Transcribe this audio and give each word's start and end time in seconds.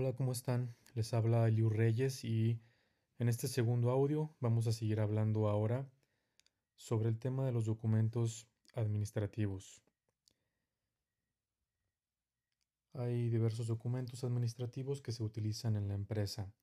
Hola, 0.00 0.12
¿cómo 0.12 0.30
están? 0.30 0.76
Les 0.94 1.12
habla 1.12 1.48
Eliu 1.48 1.70
Reyes 1.70 2.22
y 2.22 2.60
en 3.18 3.28
este 3.28 3.48
segundo 3.48 3.90
audio 3.90 4.32
vamos 4.38 4.68
a 4.68 4.72
seguir 4.72 5.00
hablando 5.00 5.48
ahora 5.48 5.90
sobre 6.76 7.08
el 7.08 7.18
tema 7.18 7.44
de 7.44 7.50
los 7.50 7.66
documentos 7.66 8.46
administrativos. 8.76 9.82
Hay 12.92 13.28
diversos 13.28 13.66
documentos 13.66 14.22
administrativos 14.22 15.02
que 15.02 15.10
se 15.10 15.24
utilizan 15.24 15.74
en 15.74 15.88
la 15.88 15.94
empresa, 15.94 16.54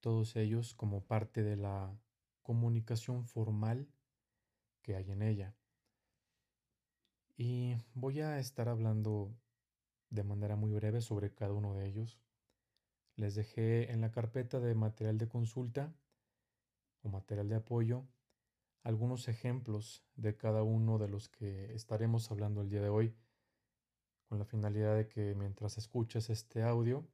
todos 0.00 0.36
ellos 0.36 0.72
como 0.72 1.04
parte 1.04 1.42
de 1.42 1.56
la 1.56 1.94
comunicación 2.40 3.26
formal 3.26 3.90
que 4.80 4.96
hay 4.96 5.10
en 5.10 5.20
ella. 5.20 5.54
Y 7.36 7.76
voy 7.92 8.22
a 8.22 8.38
estar 8.38 8.70
hablando 8.70 9.36
de 10.10 10.24
manera 10.24 10.56
muy 10.56 10.72
breve 10.72 11.00
sobre 11.00 11.32
cada 11.34 11.52
uno 11.52 11.74
de 11.74 11.86
ellos. 11.86 12.18
Les 13.16 13.34
dejé 13.34 13.92
en 13.92 14.00
la 14.00 14.10
carpeta 14.10 14.60
de 14.60 14.74
material 14.74 15.18
de 15.18 15.28
consulta 15.28 15.94
o 17.02 17.08
material 17.08 17.48
de 17.48 17.56
apoyo 17.56 18.06
algunos 18.84 19.28
ejemplos 19.28 20.04
de 20.14 20.36
cada 20.36 20.62
uno 20.62 20.98
de 20.98 21.08
los 21.08 21.28
que 21.30 21.74
estaremos 21.74 22.30
hablando 22.30 22.60
el 22.60 22.68
día 22.68 22.82
de 22.82 22.90
hoy, 22.90 23.16
con 24.28 24.38
la 24.38 24.44
finalidad 24.44 24.94
de 24.94 25.08
que 25.08 25.34
mientras 25.34 25.78
escuches 25.78 26.28
este 26.28 26.62
audio 26.62 27.08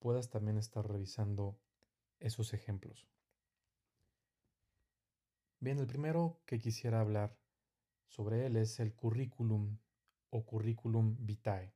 puedas 0.00 0.28
también 0.28 0.58
estar 0.58 0.86
revisando 0.86 1.58
esos 2.18 2.52
ejemplos. 2.52 3.08
Bien, 5.60 5.78
el 5.78 5.86
primero 5.86 6.40
que 6.46 6.58
quisiera 6.58 7.00
hablar 7.00 7.36
sobre 8.08 8.46
él 8.46 8.56
es 8.56 8.80
el 8.80 8.94
currículum 8.94 9.78
o 10.30 10.44
currículum 10.44 11.16
vitae. 11.18 11.74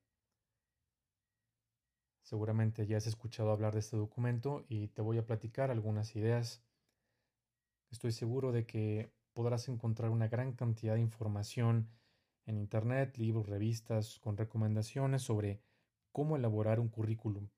Seguramente 2.23 2.87
ya 2.87 2.97
has 2.97 3.07
escuchado 3.07 3.51
hablar 3.51 3.75
de 3.75 3.81
este 3.81 3.97
documento 3.97 4.65
y 4.69 4.89
te 4.89 5.03
voy 5.03 5.19
a 5.19 5.27
platicar 5.27 5.71
algunas 5.71 6.17
ideas. 6.17 6.63
Estoy 7.91 8.13
seguro 8.13 8.51
de 8.51 8.67
que 8.67 9.13
podrás 9.35 9.69
encontrar 9.69 10.11
una 10.11 10.29
gran 10.29 10.53
cantidad 10.53 10.95
de 10.95 11.01
información 11.01 11.91
en 12.47 12.57
Internet, 12.57 13.19
libros, 13.19 13.47
revistas, 13.47 14.19
con 14.21 14.37
recomendaciones 14.37 15.23
sobre 15.23 15.61
cómo 16.13 16.37
elaborar 16.37 16.81
un 16.81 16.89
currículum. 16.89 17.49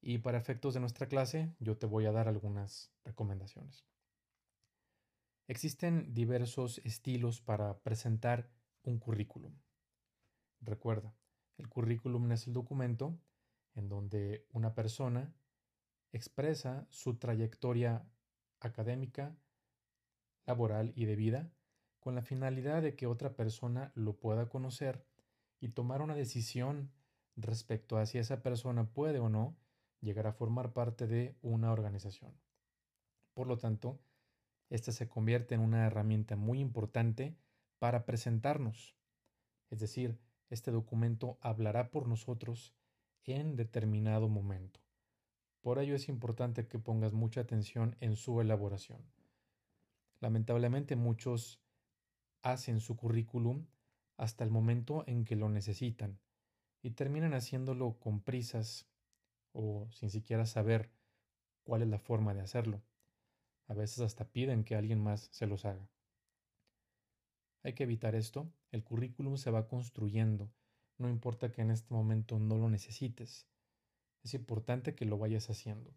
Y 0.00 0.18
para 0.18 0.38
efectos 0.38 0.74
de 0.74 0.80
nuestra 0.80 1.06
clase, 1.06 1.54
yo 1.60 1.76
te 1.76 1.86
voy 1.86 2.06
a 2.06 2.12
dar 2.12 2.28
algunas 2.28 2.92
recomendaciones. 3.04 3.86
Existen 5.46 6.12
diversos 6.12 6.78
estilos 6.84 7.40
para 7.40 7.78
presentar 7.80 8.50
un 8.82 8.98
currículum. 8.98 9.54
Recuerda, 10.64 11.14
el 11.58 11.68
currículum 11.68 12.32
es 12.32 12.46
el 12.46 12.54
documento 12.54 13.18
en 13.74 13.88
donde 13.88 14.46
una 14.52 14.74
persona 14.74 15.34
expresa 16.12 16.86
su 16.90 17.16
trayectoria 17.16 18.08
académica, 18.60 19.36
laboral 20.46 20.92
y 20.96 21.04
de 21.04 21.16
vida 21.16 21.52
con 22.00 22.14
la 22.14 22.22
finalidad 22.22 22.82
de 22.82 22.96
que 22.96 23.06
otra 23.06 23.34
persona 23.34 23.92
lo 23.94 24.16
pueda 24.16 24.48
conocer 24.48 25.06
y 25.60 25.70
tomar 25.70 26.02
una 26.02 26.14
decisión 26.14 26.92
respecto 27.36 27.96
a 27.98 28.06
si 28.06 28.18
esa 28.18 28.42
persona 28.42 28.84
puede 28.92 29.18
o 29.18 29.28
no 29.28 29.56
llegar 30.00 30.26
a 30.26 30.32
formar 30.32 30.72
parte 30.72 31.06
de 31.06 31.36
una 31.42 31.72
organización. 31.72 32.38
Por 33.32 33.48
lo 33.48 33.58
tanto, 33.58 34.00
esta 34.70 34.92
se 34.92 35.08
convierte 35.08 35.54
en 35.54 35.60
una 35.60 35.86
herramienta 35.86 36.36
muy 36.36 36.60
importante 36.60 37.36
para 37.78 38.04
presentarnos, 38.04 38.96
es 39.70 39.80
decir, 39.80 40.18
este 40.50 40.70
documento 40.70 41.38
hablará 41.40 41.90
por 41.90 42.06
nosotros 42.08 42.74
en 43.24 43.56
determinado 43.56 44.28
momento. 44.28 44.80
Por 45.60 45.78
ello 45.78 45.94
es 45.94 46.08
importante 46.08 46.66
que 46.66 46.78
pongas 46.78 47.12
mucha 47.12 47.40
atención 47.40 47.96
en 48.00 48.16
su 48.16 48.40
elaboración. 48.40 49.02
Lamentablemente 50.20 50.96
muchos 50.96 51.60
hacen 52.42 52.80
su 52.80 52.96
currículum 52.96 53.66
hasta 54.16 54.44
el 54.44 54.50
momento 54.50 55.04
en 55.06 55.24
que 55.24 55.36
lo 55.36 55.48
necesitan 55.48 56.18
y 56.82 56.90
terminan 56.90 57.32
haciéndolo 57.32 57.98
con 57.98 58.20
prisas 58.20 58.86
o 59.52 59.88
sin 59.90 60.10
siquiera 60.10 60.44
saber 60.44 60.90
cuál 61.62 61.82
es 61.82 61.88
la 61.88 61.98
forma 61.98 62.34
de 62.34 62.42
hacerlo. 62.42 62.82
A 63.66 63.74
veces 63.74 64.00
hasta 64.00 64.28
piden 64.28 64.64
que 64.64 64.76
alguien 64.76 65.02
más 65.02 65.28
se 65.32 65.46
los 65.46 65.64
haga. 65.64 65.88
Hay 67.64 67.72
que 67.72 67.84
evitar 67.84 68.14
esto. 68.14 68.52
El 68.70 68.84
currículum 68.84 69.38
se 69.38 69.50
va 69.50 69.66
construyendo. 69.66 70.52
No 70.98 71.08
importa 71.08 71.50
que 71.50 71.62
en 71.62 71.70
este 71.70 71.92
momento 71.92 72.38
no 72.38 72.58
lo 72.58 72.68
necesites. 72.68 73.48
Es 74.22 74.34
importante 74.34 74.94
que 74.94 75.06
lo 75.06 75.18
vayas 75.18 75.48
haciendo. 75.48 75.92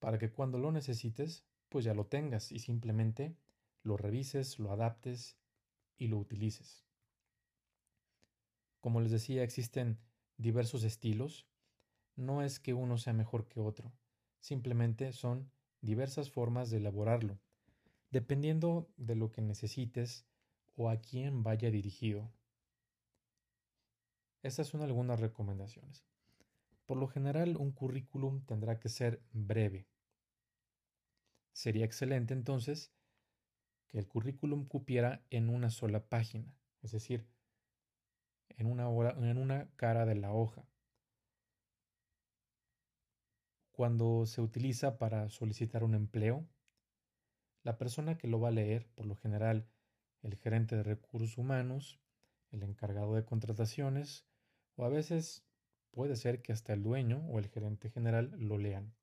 Para 0.00 0.18
que 0.18 0.32
cuando 0.32 0.58
lo 0.58 0.72
necesites, 0.72 1.44
pues 1.68 1.84
ya 1.84 1.92
lo 1.92 2.06
tengas 2.06 2.50
y 2.50 2.58
simplemente 2.58 3.36
lo 3.82 3.98
revises, 3.98 4.58
lo 4.58 4.72
adaptes 4.72 5.36
y 5.98 6.08
lo 6.08 6.18
utilices. 6.18 6.86
Como 8.80 9.00
les 9.00 9.10
decía, 9.10 9.42
existen 9.42 9.98
diversos 10.38 10.82
estilos. 10.82 11.46
No 12.16 12.42
es 12.42 12.58
que 12.58 12.72
uno 12.72 12.96
sea 12.96 13.12
mejor 13.12 13.48
que 13.48 13.60
otro. 13.60 13.92
Simplemente 14.40 15.12
son 15.12 15.50
diversas 15.82 16.30
formas 16.30 16.70
de 16.70 16.78
elaborarlo, 16.78 17.38
dependiendo 18.10 18.88
de 18.96 19.14
lo 19.14 19.30
que 19.30 19.42
necesites 19.42 20.26
o 20.76 20.90
a 20.90 21.00
quién 21.00 21.42
vaya 21.42 21.70
dirigido. 21.70 22.32
Estas 24.42 24.66
son 24.66 24.82
algunas 24.82 25.20
recomendaciones. 25.20 26.04
Por 26.86 26.98
lo 26.98 27.08
general, 27.08 27.56
un 27.56 27.72
currículum 27.72 28.44
tendrá 28.44 28.78
que 28.78 28.88
ser 28.88 29.22
breve. 29.32 29.88
Sería 31.52 31.84
excelente 31.84 32.34
entonces 32.34 32.92
que 33.88 33.98
el 33.98 34.06
currículum 34.06 34.66
cupiera 34.66 35.24
en 35.30 35.48
una 35.48 35.70
sola 35.70 36.08
página, 36.08 36.54
es 36.82 36.92
decir, 36.92 37.26
en 38.50 38.66
una, 38.66 38.88
en 39.10 39.38
una 39.38 39.70
cara 39.76 40.04
de 40.04 40.16
la 40.16 40.32
hoja. 40.32 40.66
Cuando 43.72 44.26
se 44.26 44.40
utiliza 44.40 44.98
para 44.98 45.28
solicitar 45.28 45.84
un 45.84 45.94
empleo, 45.94 46.46
la 47.62 47.78
persona 47.78 48.18
que 48.18 48.28
lo 48.28 48.40
va 48.40 48.48
a 48.48 48.52
leer, 48.52 48.88
por 48.94 49.06
lo 49.06 49.16
general 49.16 49.66
el 50.24 50.36
gerente 50.36 50.76
de 50.76 50.82
recursos 50.82 51.38
humanos, 51.38 52.00
el 52.50 52.62
encargado 52.62 53.14
de 53.14 53.24
contrataciones, 53.24 54.26
o 54.76 54.84
a 54.84 54.88
veces 54.88 55.44
puede 55.90 56.16
ser 56.16 56.42
que 56.42 56.52
hasta 56.52 56.72
el 56.72 56.82
dueño 56.82 57.24
o 57.28 57.38
el 57.38 57.48
gerente 57.48 57.90
general 57.90 58.34
lo 58.38 58.58
lean. 58.58 58.94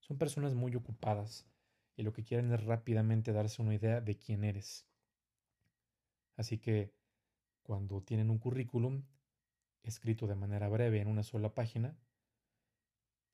Son 0.00 0.18
personas 0.18 0.54
muy 0.54 0.74
ocupadas 0.74 1.46
y 1.96 2.02
lo 2.02 2.12
que 2.12 2.24
quieren 2.24 2.52
es 2.52 2.64
rápidamente 2.64 3.32
darse 3.32 3.60
una 3.60 3.74
idea 3.74 4.00
de 4.00 4.16
quién 4.16 4.44
eres. 4.44 4.86
Así 6.36 6.58
que 6.58 6.94
cuando 7.62 8.02
tienen 8.02 8.30
un 8.30 8.38
currículum 8.38 9.04
escrito 9.82 10.26
de 10.26 10.34
manera 10.34 10.68
breve 10.68 11.00
en 11.00 11.08
una 11.08 11.22
sola 11.22 11.54
página, 11.54 11.98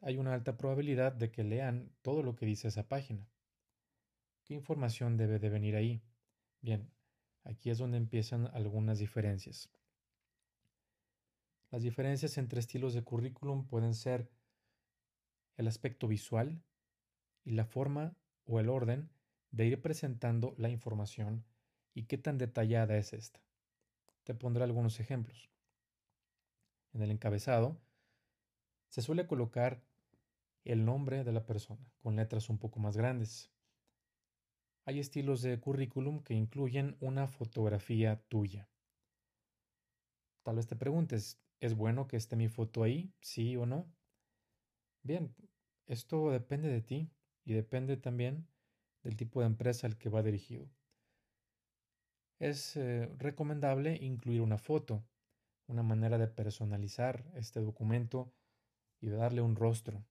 hay 0.00 0.16
una 0.16 0.34
alta 0.34 0.56
probabilidad 0.56 1.12
de 1.12 1.30
que 1.30 1.44
lean 1.44 1.92
todo 2.02 2.22
lo 2.22 2.34
que 2.36 2.46
dice 2.46 2.68
esa 2.68 2.88
página. 2.88 3.28
¿Qué 4.44 4.54
información 4.54 5.16
debe 5.16 5.38
de 5.38 5.50
venir 5.50 5.76
ahí? 5.76 6.02
Bien, 6.60 6.90
Aquí 7.48 7.70
es 7.70 7.78
donde 7.78 7.96
empiezan 7.96 8.46
algunas 8.52 8.98
diferencias. 8.98 9.70
Las 11.70 11.82
diferencias 11.82 12.36
entre 12.36 12.60
estilos 12.60 12.92
de 12.92 13.02
currículum 13.02 13.66
pueden 13.66 13.94
ser 13.94 14.30
el 15.56 15.66
aspecto 15.66 16.08
visual 16.08 16.62
y 17.44 17.52
la 17.52 17.64
forma 17.64 18.14
o 18.44 18.60
el 18.60 18.68
orden 18.68 19.10
de 19.50 19.64
ir 19.64 19.80
presentando 19.80 20.54
la 20.58 20.68
información 20.68 21.46
y 21.94 22.04
qué 22.04 22.18
tan 22.18 22.36
detallada 22.36 22.98
es 22.98 23.14
esta. 23.14 23.40
Te 24.24 24.34
pondré 24.34 24.64
algunos 24.64 25.00
ejemplos. 25.00 25.48
En 26.92 27.00
el 27.00 27.10
encabezado 27.10 27.80
se 28.88 29.00
suele 29.00 29.26
colocar 29.26 29.82
el 30.64 30.84
nombre 30.84 31.24
de 31.24 31.32
la 31.32 31.46
persona 31.46 31.90
con 32.02 32.16
letras 32.16 32.50
un 32.50 32.58
poco 32.58 32.78
más 32.78 32.94
grandes. 32.94 33.50
Hay 34.88 35.00
estilos 35.00 35.42
de 35.42 35.60
currículum 35.60 36.22
que 36.22 36.32
incluyen 36.32 36.96
una 37.00 37.26
fotografía 37.26 38.22
tuya. 38.28 38.70
Tal 40.42 40.56
vez 40.56 40.66
te 40.66 40.76
preguntes, 40.76 41.38
¿es 41.60 41.74
bueno 41.74 42.08
que 42.08 42.16
esté 42.16 42.36
mi 42.36 42.48
foto 42.48 42.82
ahí? 42.82 43.12
¿Sí 43.20 43.54
o 43.56 43.66
no? 43.66 43.84
Bien, 45.02 45.34
esto 45.88 46.30
depende 46.30 46.70
de 46.70 46.80
ti 46.80 47.10
y 47.44 47.52
depende 47.52 47.98
también 47.98 48.48
del 49.02 49.14
tipo 49.14 49.40
de 49.40 49.48
empresa 49.48 49.86
al 49.86 49.98
que 49.98 50.08
va 50.08 50.22
dirigido. 50.22 50.70
Es 52.38 52.74
eh, 52.78 53.14
recomendable 53.18 53.98
incluir 54.00 54.40
una 54.40 54.56
foto, 54.56 55.04
una 55.66 55.82
manera 55.82 56.16
de 56.16 56.28
personalizar 56.28 57.30
este 57.34 57.60
documento 57.60 58.32
y 59.02 59.08
de 59.08 59.16
darle 59.16 59.42
un 59.42 59.54
rostro. 59.54 60.02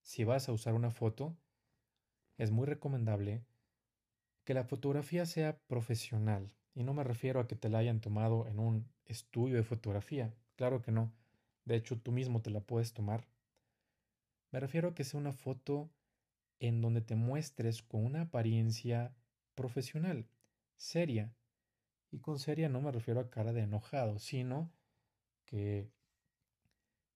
Si 0.00 0.24
vas 0.24 0.48
a 0.48 0.52
usar 0.52 0.72
una 0.72 0.90
foto, 0.90 1.36
es 2.38 2.50
muy 2.50 2.66
recomendable 2.66 3.44
que 4.44 4.54
la 4.54 4.64
fotografía 4.64 5.26
sea 5.26 5.58
profesional. 5.66 6.52
Y 6.74 6.84
no 6.84 6.94
me 6.94 7.04
refiero 7.04 7.40
a 7.40 7.46
que 7.46 7.56
te 7.56 7.68
la 7.68 7.78
hayan 7.78 8.00
tomado 8.00 8.46
en 8.48 8.58
un 8.58 8.88
estudio 9.04 9.56
de 9.56 9.62
fotografía. 9.62 10.34
Claro 10.56 10.82
que 10.82 10.90
no. 10.90 11.12
De 11.64 11.76
hecho, 11.76 12.00
tú 12.00 12.12
mismo 12.12 12.40
te 12.42 12.50
la 12.50 12.60
puedes 12.60 12.92
tomar. 12.92 13.28
Me 14.50 14.60
refiero 14.60 14.88
a 14.88 14.94
que 14.94 15.04
sea 15.04 15.20
una 15.20 15.32
foto 15.32 15.90
en 16.60 16.80
donde 16.80 17.00
te 17.00 17.16
muestres 17.16 17.82
con 17.82 18.04
una 18.04 18.22
apariencia 18.22 19.14
profesional, 19.54 20.28
seria. 20.76 21.34
Y 22.10 22.20
con 22.20 22.38
seria 22.38 22.68
no 22.68 22.80
me 22.80 22.92
refiero 22.92 23.20
a 23.20 23.30
cara 23.30 23.52
de 23.52 23.62
enojado, 23.62 24.18
sino 24.18 24.70
que 25.44 25.90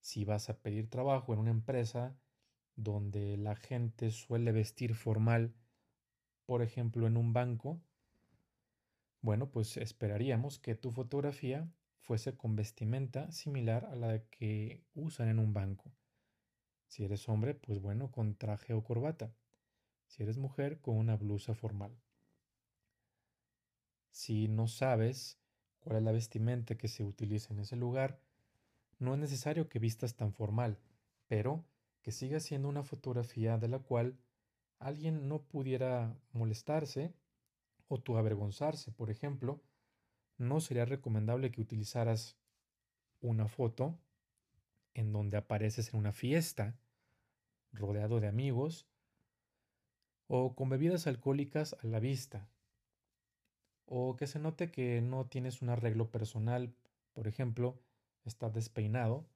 si 0.01 0.25
vas 0.25 0.49
a 0.49 0.59
pedir 0.59 0.89
trabajo 0.89 1.33
en 1.33 1.41
una 1.41 1.51
empresa 1.51 2.17
donde 2.77 3.37
la 3.37 3.57
gente 3.57 4.11
suele 4.11 4.53
vestir 4.53 4.95
formal, 4.95 5.55
por 6.45 6.63
ejemplo 6.63 7.07
en 7.07 7.17
un 7.17 7.33
banco, 7.33 7.81
bueno, 9.23 9.51
pues 9.51 9.77
esperaríamos 9.77 10.59
que 10.59 10.77
tu 10.77 10.93
fotografía 10.93 11.69
fuese 11.99 12.37
con 12.37 12.55
vestimenta 12.55 13.33
similar 13.33 13.87
a 13.87 13.97
la 13.97 14.23
que 14.29 14.85
usan 14.95 15.29
en 15.29 15.41
un 15.41 15.53
banco. 15.53 15.91
Si 16.87 17.05
eres 17.05 17.29
hombre, 17.29 17.55
pues 17.55 17.81
bueno, 17.81 18.13
con 18.13 18.37
traje 18.37 18.73
o 18.75 18.85
corbata. 18.85 19.35
Si 20.07 20.23
eres 20.23 20.39
mujer, 20.39 20.81
con 20.81 20.97
una 20.97 21.17
blusa 21.17 21.55
formal. 21.55 21.99
Si 24.11 24.47
no 24.47 24.69
sabes 24.69 25.41
cuál 25.81 25.97
es 25.97 26.03
la 26.05 26.13
vestimenta 26.13 26.77
que 26.77 26.89
se 26.89 27.03
utiliza 27.03 27.53
en 27.53 27.61
ese 27.61 27.75
lugar, 27.75 28.21
no 28.99 29.15
es 29.15 29.21
necesario 29.21 29.69
que 29.69 29.79
vistas 29.79 30.15
tan 30.15 30.33
formal, 30.33 30.79
pero 31.27 31.65
que 32.07 32.13
siga 32.13 32.39
siendo 32.39 32.69
una 32.69 32.85
fotografía 32.85 33.59
de 33.59 33.67
la 33.67 33.81
cual 33.81 34.17
alguien 34.79 35.29
no 35.29 35.43
pudiera 35.43 36.17
molestarse 36.31 37.13
o 37.89 37.99
tú 37.99 38.17
avergonzarse. 38.17 38.93
Por 38.93 39.11
ejemplo, 39.11 39.61
no 40.39 40.61
sería 40.61 40.85
recomendable 40.85 41.51
que 41.51 41.61
utilizaras 41.61 42.37
una 43.21 43.49
foto 43.49 43.99
en 44.95 45.13
donde 45.13 45.37
apareces 45.37 45.93
en 45.93 45.99
una 45.99 46.13
fiesta 46.13 46.79
rodeado 47.73 48.21
de 48.21 48.29
amigos 48.29 48.87
o 50.29 50.55
con 50.55 50.69
bebidas 50.69 51.09
alcohólicas 51.09 51.75
a 51.83 51.89
la 51.89 51.99
vista 51.99 52.49
o 53.85 54.15
que 54.15 54.29
se 54.29 54.39
note 54.39 54.71
que 54.71 55.01
no 55.01 55.27
tienes 55.27 55.61
un 55.61 55.71
arreglo 55.71 56.09
personal, 56.13 56.73
por 57.15 57.27
ejemplo, 57.27 57.81
estás 58.25 58.55
despeinado 58.55 59.27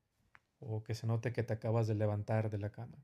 o 0.61 0.85
que 0.85 0.95
se 0.95 1.07
note 1.07 1.33
que 1.33 1.43
te 1.43 1.55
acabas 1.55 1.87
de 1.87 1.95
levantar 1.95 2.51
de 2.51 2.59
la 2.59 2.71
cama. 2.71 2.99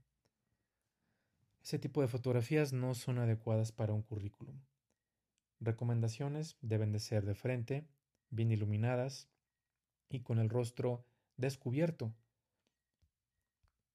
Ese 1.62 1.78
tipo 1.78 2.00
de 2.00 2.08
fotografías 2.08 2.72
no 2.72 2.94
son 2.94 3.18
adecuadas 3.18 3.72
para 3.72 3.92
un 3.92 4.02
currículum. 4.02 4.60
Recomendaciones 5.58 6.56
deben 6.60 6.92
de 6.92 7.00
ser 7.00 7.24
de 7.24 7.34
frente, 7.34 7.88
bien 8.30 8.52
iluminadas 8.52 9.28
y 10.08 10.20
con 10.20 10.38
el 10.38 10.48
rostro 10.48 11.04
descubierto, 11.36 12.14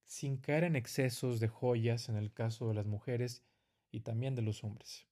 sin 0.06 0.38
caer 0.38 0.66
en 0.66 0.76
excesos 0.76 1.40
de 1.40 1.48
joyas 1.48 2.10
en 2.10 2.18
el 2.18 2.34
caso 2.34 2.68
de 2.68 2.74
las 2.74 2.88
mujeres 2.88 3.44
y 3.92 4.02
también 4.02 4.36
de 4.36 4.42
los 4.42 4.64
hombres. 4.64 5.08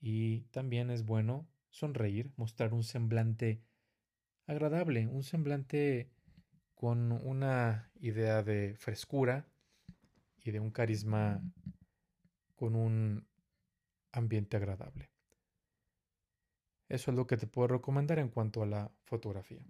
Y 0.00 0.40
también 0.50 0.90
es 0.90 1.04
bueno 1.04 1.46
sonreír, 1.68 2.32
mostrar 2.36 2.74
un 2.74 2.82
semblante 2.82 3.62
agradable, 4.46 5.06
un 5.06 5.22
semblante 5.22 6.10
con 6.80 7.12
una 7.12 7.90
idea 8.00 8.42
de 8.42 8.74
frescura 8.74 9.46
y 10.38 10.50
de 10.50 10.60
un 10.60 10.70
carisma 10.70 11.42
con 12.56 12.74
un 12.74 13.28
ambiente 14.12 14.56
agradable. 14.56 15.10
Eso 16.88 17.10
es 17.10 17.16
lo 17.18 17.26
que 17.26 17.36
te 17.36 17.46
puedo 17.46 17.68
recomendar 17.68 18.18
en 18.18 18.30
cuanto 18.30 18.62
a 18.62 18.66
la 18.66 18.90
fotografía. 19.04 19.62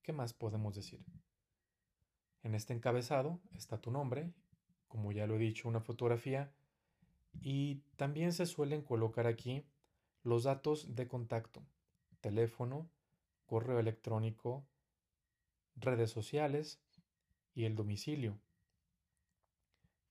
¿Qué 0.00 0.12
más 0.12 0.32
podemos 0.32 0.76
decir? 0.76 1.04
En 2.44 2.54
este 2.54 2.72
encabezado 2.72 3.40
está 3.56 3.80
tu 3.80 3.90
nombre, 3.90 4.32
como 4.86 5.10
ya 5.10 5.26
lo 5.26 5.34
he 5.34 5.40
dicho, 5.40 5.68
una 5.68 5.80
fotografía, 5.80 6.52
y 7.40 7.82
también 7.96 8.32
se 8.32 8.46
suelen 8.46 8.82
colocar 8.82 9.26
aquí 9.26 9.66
los 10.22 10.44
datos 10.44 10.94
de 10.94 11.08
contacto, 11.08 11.66
teléfono, 12.20 12.88
correo 13.44 13.80
electrónico, 13.80 14.64
redes 15.80 16.10
sociales 16.10 16.80
y 17.54 17.64
el 17.64 17.74
domicilio. 17.74 18.40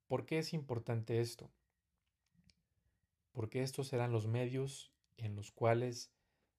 ¿Por 0.07 0.25
qué 0.25 0.39
es 0.39 0.53
importante 0.53 1.19
esto? 1.19 1.51
Porque 3.31 3.61
estos 3.61 3.87
serán 3.87 4.11
los 4.11 4.27
medios 4.27 4.91
en 5.17 5.35
los 5.35 5.51
cuales 5.51 6.11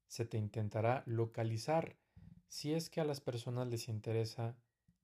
se 0.07 0.25
te 0.25 0.39
intentará 0.39 1.03
localizar 1.07 1.97
si 2.49 2.73
es 2.73 2.91
que 2.91 3.01
a 3.01 3.05
las 3.05 3.21
personas 3.21 3.69
les 3.69 3.89
interesa 3.89 4.57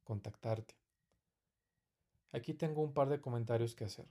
contactarte. 0.02 0.74
Aquí 2.32 2.54
tengo 2.54 2.82
un 2.82 2.92
par 2.92 3.08
de 3.08 3.20
comentarios 3.20 3.74
que 3.74 3.84
hacer. 3.84 4.08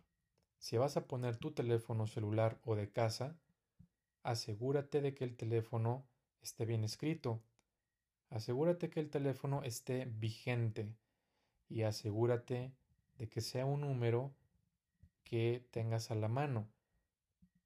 Si 0.57 0.77
vas 0.77 0.95
a 0.95 1.07
poner 1.07 1.37
tu 1.37 1.51
teléfono 1.51 2.07
celular 2.07 2.59
o 2.63 2.75
de 2.75 2.89
casa, 2.89 3.37
asegúrate 4.21 5.01
de 5.01 5.13
que 5.13 5.25
el 5.25 5.35
teléfono 5.35 6.07
esté 6.41 6.65
bien 6.65 6.83
escrito. 6.83 7.43
Asegúrate 8.33 8.89
que 8.89 8.99
el 8.99 9.11
teléfono 9.11 9.61
esté 9.61 10.05
vigente 10.05 10.91
y 11.69 11.83
asegúrate 11.83 12.73
de 13.19 13.29
que 13.29 13.41
sea 13.41 13.67
un 13.67 13.81
número 13.81 14.33
que 15.23 15.67
tengas 15.69 16.09
a 16.09 16.15
la 16.15 16.27
mano. 16.27 16.67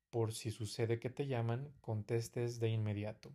Por 0.10 0.34
si 0.34 0.52
sucede 0.52 1.00
que 1.00 1.10
te 1.10 1.26
llaman, 1.26 1.72
contestes 1.80 2.60
de 2.60 2.68
inmediato. 2.68 3.32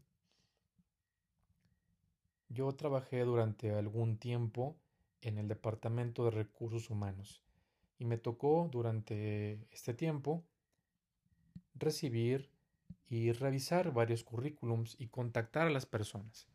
Yo 2.50 2.70
trabajé 2.75 3.20
durante 3.20 3.70
algún 3.75 4.19
tiempo 4.19 4.76
en 5.23 5.38
el 5.38 5.49
Departamento 5.49 6.26
de 6.26 6.32
Recursos 6.32 6.90
Humanos 6.90 7.43
y 7.99 8.05
me 8.05 8.19
tocó 8.19 8.69
durante 8.70 9.67
este 9.70 9.94
tiempo 9.94 10.44
recibir 11.75 12.50
y 13.08 13.32
revisar 13.32 13.90
varios 13.94 14.23
currículums 14.23 14.96
y 14.99 15.06
contactar 15.08 15.69
a 15.69 15.70
las 15.70 15.87
personas. 15.87 16.52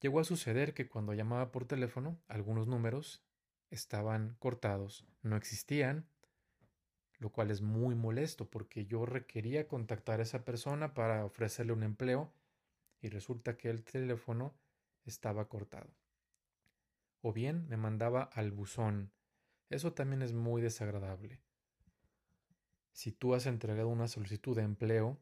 Llegó 0.00 0.20
a 0.20 0.24
suceder 0.24 0.74
que 0.74 0.88
cuando 0.88 1.14
llamaba 1.14 1.52
por 1.52 1.66
teléfono, 1.66 2.20
algunos 2.28 2.66
números 2.66 3.24
estaban 3.70 4.36
cortados, 4.38 5.06
no 5.22 5.36
existían, 5.36 6.08
lo 7.18 7.30
cual 7.30 7.50
es 7.50 7.62
muy 7.62 7.94
molesto 7.94 8.48
porque 8.50 8.86
yo 8.86 9.06
requería 9.06 9.66
contactar 9.66 10.20
a 10.20 10.24
esa 10.24 10.44
persona 10.44 10.94
para 10.94 11.24
ofrecerle 11.24 11.72
un 11.72 11.82
empleo 11.82 12.32
y 13.00 13.08
resulta 13.08 13.56
que 13.56 13.70
el 13.70 13.84
teléfono 13.84 14.54
estaba 15.04 15.48
cortado. 15.48 15.90
O 17.22 17.32
bien 17.32 17.66
me 17.68 17.76
mandaba 17.76 18.22
al 18.22 18.52
buzón 18.52 19.10
eso 19.68 19.92
también 19.92 20.22
es 20.22 20.32
muy 20.32 20.62
desagradable. 20.62 21.40
Si 22.92 23.12
tú 23.12 23.34
has 23.34 23.46
entregado 23.46 23.88
una 23.88 24.08
solicitud 24.08 24.56
de 24.56 24.62
empleo, 24.62 25.18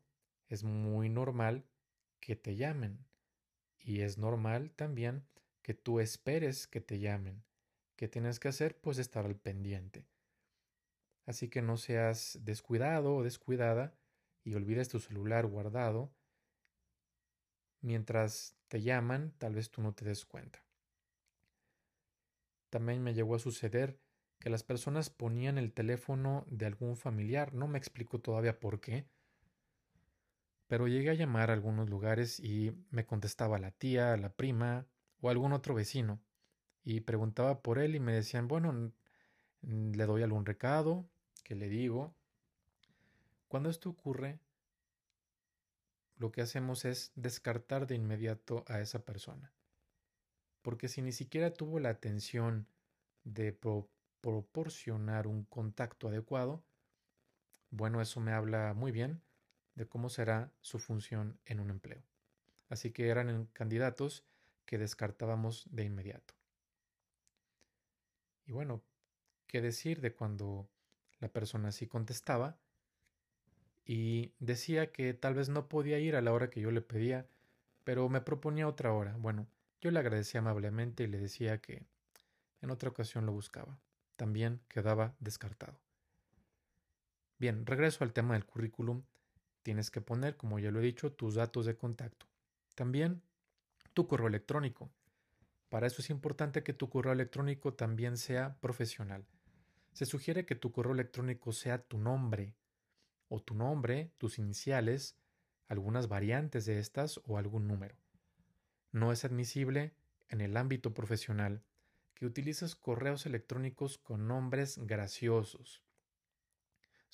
es 0.49 0.65
muy 0.65 1.09
normal 1.09 1.65
que 2.21 2.37
te 2.37 2.57
llamen. 2.57 3.05
Y 3.85 4.01
es 4.01 4.17
normal 4.17 4.73
también 4.73 5.27
que 5.63 5.75
tú 5.75 6.01
esperes 6.01 6.67
que 6.67 6.81
te 6.81 6.99
llamen. 6.99 7.45
¿Qué 7.97 8.09
tienes 8.09 8.41
que 8.41 8.49
hacer? 8.49 8.81
Pues 8.81 8.99
estar 8.99 9.27
al 9.27 9.37
pendiente. 9.37 10.09
Así 11.27 11.49
que 11.49 11.63
no 11.63 11.77
seas 11.77 12.39
descuidado 12.43 13.15
o 13.15 13.23
descuidada 13.23 13.95
y 14.43 14.55
olvides 14.55 14.89
tu 14.89 15.01
celular 15.01 15.47
guardado. 15.47 16.13
Mientras 17.83 18.57
te 18.69 18.81
llaman, 18.81 19.35
tal 19.39 19.55
vez 19.55 19.71
tú 19.71 19.83
no 19.83 19.95
te 19.95 20.07
des 20.07 20.25
cuenta. 20.25 20.65
También 22.71 23.03
me 23.03 23.15
llegó 23.15 23.35
a 23.35 23.39
suceder 23.39 24.01
que 24.41 24.51
las 24.51 24.65
personas 24.65 25.11
ponían 25.11 25.59
el 25.59 25.73
teléfono 25.73 26.45
de 26.49 26.67
algún 26.67 26.97
familiar. 26.97 27.55
No 27.55 27.69
me 27.69 27.79
explico 27.79 28.21
todavía 28.21 28.59
por 28.59 28.81
qué. 28.81 29.07
Pero 30.75 30.89
llegué 30.89 31.11
a 31.11 31.15
llamar 31.15 31.51
a 31.51 31.53
algunos 31.53 31.89
lugares 31.89 32.41
y 32.41 32.73
me 32.91 33.07
contestaba 33.07 33.61
la 33.61 33.71
tía, 33.71 34.17
la 34.17 34.31
prima 34.31 34.89
o 35.21 35.31
algún 35.31 35.53
otro 35.53 35.73
vecino. 35.73 36.21
Y 36.83 37.03
preguntaba 37.03 37.63
por 37.63 37.79
él 37.79 37.95
y 37.95 38.01
me 38.01 38.13
decían, 38.13 38.49
bueno, 38.49 38.93
le 39.63 40.05
doy 40.05 40.25
algún 40.25 40.45
recado, 40.45 41.09
que 41.45 41.55
le 41.55 41.69
digo. 41.69 42.13
Cuando 43.47 43.71
esto 43.71 43.89
ocurre, 43.89 44.41
lo 46.17 46.33
que 46.33 46.43
hacemos 46.43 46.85
es 46.85 47.13
descartar 47.15 47.87
de 47.87 47.95
inmediato 47.95 48.65
a 48.67 48.81
esa 48.81 49.05
persona. 49.05 49.53
Porque 50.61 50.89
si 50.89 51.03
ni 51.03 51.13
siquiera 51.13 51.53
tuvo 51.53 51.79
la 51.79 51.91
atención 51.91 52.67
de 53.23 53.57
proporcionar 54.21 55.29
un 55.29 55.45
contacto 55.45 56.09
adecuado, 56.09 56.65
bueno, 57.71 58.01
eso 58.01 58.19
me 58.19 58.33
habla 58.33 58.75
muy 58.75 58.91
bien 58.91 59.23
de 59.75 59.87
cómo 59.87 60.09
será 60.09 60.53
su 60.61 60.79
función 60.79 61.39
en 61.45 61.61
un 61.61 61.71
empleo. 61.71 62.03
Así 62.69 62.91
que 62.93 63.09
eran 63.09 63.47
candidatos 63.53 64.25
que 64.67 64.79
descartábamos 64.79 65.67
de 65.71 65.85
inmediato. 65.85 66.35
Y 68.47 68.53
bueno, 68.53 68.83
¿qué 69.47 69.61
decir 69.61 70.01
de 70.01 70.13
cuando 70.13 70.69
la 71.21 71.29
persona 71.29 71.73
sí 71.73 71.87
contestaba 71.87 72.59
y 73.85 74.33
decía 74.39 74.93
que 74.93 75.15
tal 75.15 75.35
vez 75.35 75.49
no 75.49 75.69
podía 75.69 75.99
ir 75.99 76.17
a 76.17 76.23
la 76.23 76.33
hora 76.33 76.51
que 76.51 76.61
yo 76.61 76.71
le 76.71 76.81
pedía, 76.81 77.27
pero 77.85 78.09
me 78.09 78.21
proponía 78.21 78.69
otra 78.69 78.93
hora? 78.93 79.17
Bueno, 79.19 79.47
Yo 79.81 79.91
le 79.91 79.99
agradecí 79.99 80.39
amablemente 80.39 81.03
y 81.03 81.09
le 81.09 81.19
decía 81.19 81.61
que 81.61 81.85
en 82.63 82.71
otra 82.71 82.89
ocasión 82.89 83.27
lo 83.27 83.33
buscaba. 83.33 83.79
También 84.17 84.63
quedaba 84.69 85.15
descartado. 85.21 85.79
Bien, 87.39 87.67
regreso 87.67 88.03
al 88.03 88.15
tema 88.15 88.33
del 88.33 88.47
currículum. 88.47 89.03
Tienes 89.65 89.91
que 89.91 90.03
poner, 90.03 90.37
como 90.37 90.59
ya 90.59 90.71
lo 90.71 90.81
he 90.81 90.85
dicho, 90.85 91.11
tus 91.11 91.37
datos 91.37 91.65
de 91.65 91.75
contacto. 91.75 92.27
También 92.75 93.23
tu 93.95 94.07
correo 94.07 94.29
electrónico. 94.29 94.91
Para 95.71 95.87
eso 95.87 96.03
es 96.03 96.11
importante 96.11 96.63
que 96.63 96.75
tu 96.75 96.91
correo 96.91 97.15
electrónico 97.15 97.73
también 97.73 98.19
sea 98.19 98.59
profesional. 98.61 99.25
Se 99.95 100.05
sugiere 100.05 100.45
que 100.45 100.55
tu 100.55 100.71
correo 100.71 100.93
electrónico 100.93 101.53
sea 101.53 101.79
tu 101.79 101.97
nombre 101.97 102.55
o 103.29 103.41
tu 103.41 103.55
nombre, 103.55 104.13
tus 104.19 104.39
iniciales, 104.39 105.17
algunas 105.67 106.09
variantes 106.09 106.67
de 106.67 106.79
estas 106.79 107.23
o 107.25 107.39
algún 107.39 107.67
número. 107.67 107.97
No 108.93 109.13
es 109.13 109.25
admisible 109.25 109.95
en 110.29 110.43
el 110.43 110.59
ámbito 110.59 110.93
profesional 110.93 111.63
que 112.13 112.27
utilices 112.27 112.77
correos 112.77 113.25
electrónicos 113.25 113.97
con 113.97 114.29
nombres 114.29 114.77
graciosos. 114.77 115.83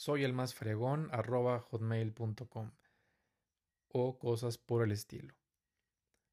Soy 0.01 0.25
el 0.25 0.33
más 0.33 0.55
fregón 0.55 1.11
hotmail.com 1.11 2.71
o 3.89 4.19
cosas 4.19 4.57
por 4.57 4.83
el 4.83 4.93
estilo. 4.93 5.35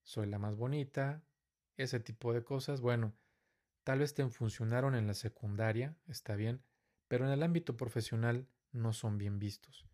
Soy 0.03 0.27
la 0.27 0.39
más 0.39 0.55
bonita, 0.55 1.21
ese 1.75 1.99
tipo 1.99 2.31
de 2.31 2.45
cosas. 2.45 2.79
Bueno, 2.79 3.13
tal 3.83 3.99
vez 3.99 4.13
te 4.13 4.25
funcionaron 4.29 4.95
en 4.95 5.05
la 5.05 5.13
secundaria, 5.13 5.97
está 6.07 6.37
bien, 6.37 6.63
pero 7.09 7.25
en 7.25 7.31
el 7.31 7.43
ámbito 7.43 7.75
profesional 7.75 8.47
no 8.71 8.93
son 8.93 9.17
bien 9.17 9.37
vistos. 9.37 9.85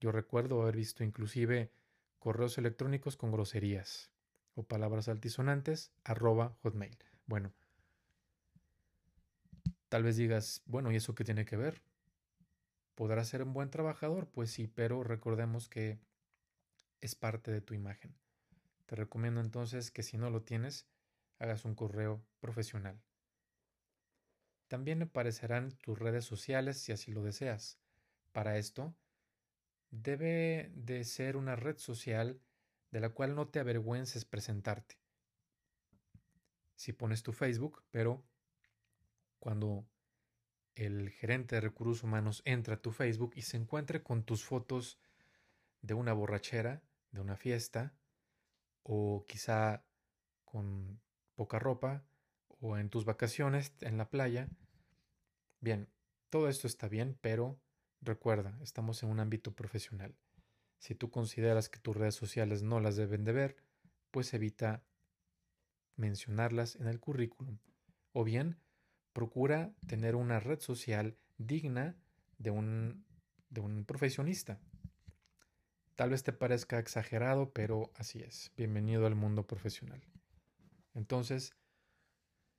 Yo 0.00 0.10
recuerdo 0.10 0.62
haber 0.62 0.76
visto 0.76 1.04
inclusive 1.04 1.74
correos 2.18 2.56
electrónicos 2.56 3.18
con 3.18 3.30
groserías 3.30 4.12
o 4.54 4.62
palabras 4.62 5.08
altisonantes 5.08 5.92
arroba 6.04 6.56
hotmail. 6.62 6.96
Bueno, 7.26 7.52
tal 9.90 10.04
vez 10.04 10.16
digas, 10.16 10.62
bueno, 10.64 10.90
¿y 10.90 10.96
eso 10.96 11.14
qué 11.14 11.24
tiene 11.24 11.44
que 11.44 11.58
ver? 11.58 11.82
¿Podrá 12.94 13.24
ser 13.24 13.42
un 13.42 13.52
buen 13.52 13.70
trabajador? 13.70 14.28
Pues 14.28 14.50
sí, 14.50 14.68
pero 14.68 15.02
recordemos 15.02 15.68
que 15.68 15.98
es 17.00 17.14
parte 17.14 17.50
de 17.50 17.60
tu 17.60 17.74
imagen. 17.74 18.14
Te 18.86 18.96
recomiendo 18.96 19.40
entonces 19.40 19.90
que 19.90 20.02
si 20.02 20.16
no 20.16 20.30
lo 20.30 20.42
tienes, 20.42 20.86
hagas 21.38 21.64
un 21.64 21.74
correo 21.74 22.24
profesional. 22.40 23.02
También 24.68 25.02
aparecerán 25.02 25.72
tus 25.78 25.98
redes 25.98 26.24
sociales 26.24 26.78
si 26.78 26.92
así 26.92 27.12
lo 27.12 27.22
deseas. 27.22 27.78
Para 28.32 28.58
esto, 28.58 28.94
debe 29.90 30.70
de 30.74 31.04
ser 31.04 31.36
una 31.36 31.56
red 31.56 31.78
social 31.78 32.40
de 32.90 33.00
la 33.00 33.10
cual 33.10 33.34
no 33.34 33.48
te 33.48 33.60
avergüences 33.60 34.24
presentarte. 34.24 34.98
Si 36.76 36.92
pones 36.92 37.22
tu 37.22 37.32
Facebook, 37.32 37.82
pero 37.90 38.24
cuando 39.38 39.86
el 40.74 41.10
gerente 41.10 41.56
de 41.56 41.60
recursos 41.60 42.02
humanos 42.02 42.42
entra 42.44 42.74
a 42.74 42.82
tu 42.82 42.90
Facebook 42.90 43.32
y 43.36 43.42
se 43.42 43.56
encuentre 43.56 44.02
con 44.02 44.24
tus 44.24 44.44
fotos 44.44 44.98
de 45.82 45.94
una 45.94 46.12
borrachera, 46.12 46.82
de 47.10 47.20
una 47.20 47.36
fiesta, 47.36 47.94
o 48.82 49.24
quizá 49.26 49.84
con 50.44 51.00
poca 51.34 51.58
ropa, 51.58 52.04
o 52.60 52.78
en 52.78 52.88
tus 52.88 53.04
vacaciones 53.04 53.72
en 53.80 53.98
la 53.98 54.08
playa. 54.08 54.48
Bien, 55.60 55.88
todo 56.30 56.48
esto 56.48 56.66
está 56.66 56.88
bien, 56.88 57.18
pero 57.20 57.60
recuerda, 58.00 58.58
estamos 58.62 59.02
en 59.02 59.10
un 59.10 59.20
ámbito 59.20 59.54
profesional. 59.54 60.16
Si 60.78 60.94
tú 60.94 61.10
consideras 61.10 61.68
que 61.68 61.78
tus 61.78 61.96
redes 61.96 62.14
sociales 62.14 62.62
no 62.62 62.80
las 62.80 62.96
deben 62.96 63.24
de 63.24 63.32
ver, 63.32 63.56
pues 64.10 64.32
evita 64.34 64.84
mencionarlas 65.96 66.76
en 66.76 66.88
el 66.88 67.00
currículum. 67.00 67.58
O 68.12 68.24
bien, 68.24 68.58
procura 69.14 69.72
tener 69.86 70.16
una 70.16 70.40
red 70.40 70.60
social 70.60 71.16
digna 71.38 71.96
de 72.36 72.50
un, 72.50 73.06
de 73.48 73.60
un 73.60 73.84
profesionista. 73.84 74.60
Tal 75.94 76.10
vez 76.10 76.24
te 76.24 76.32
parezca 76.32 76.80
exagerado, 76.80 77.52
pero 77.52 77.92
así 77.94 78.20
es. 78.20 78.50
Bienvenido 78.56 79.06
al 79.06 79.14
mundo 79.14 79.46
profesional. 79.46 80.02
Entonces, 80.94 81.54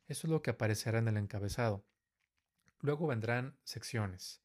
eso 0.07 0.27
es 0.27 0.31
lo 0.31 0.41
que 0.41 0.51
aparecerá 0.51 0.99
en 0.99 1.09
el 1.09 1.17
encabezado. 1.17 1.85
Luego 2.79 3.07
vendrán 3.07 3.57
secciones, 3.65 4.41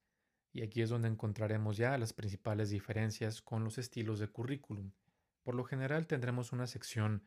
y 0.53 0.63
aquí 0.63 0.83
es 0.83 0.91
donde 0.91 1.09
encontraremos 1.09 1.77
ya 1.77 1.97
las 1.97 2.13
principales 2.13 2.71
diferencias 2.71 3.41
con 3.41 3.63
los 3.63 3.79
estilos 3.79 4.19
de 4.19 4.27
currículum. 4.27 4.91
Por 5.45 5.55
lo 5.55 5.63
general 5.63 6.09
tendremos 6.09 6.53
una 6.53 6.67
sección 6.67 7.23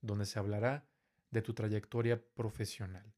donde 0.00 0.24
se 0.24 0.38
hablará 0.38 0.86
de 1.32 1.42
tu 1.42 1.52
trayectoria 1.52 2.22
profesional 2.34 3.12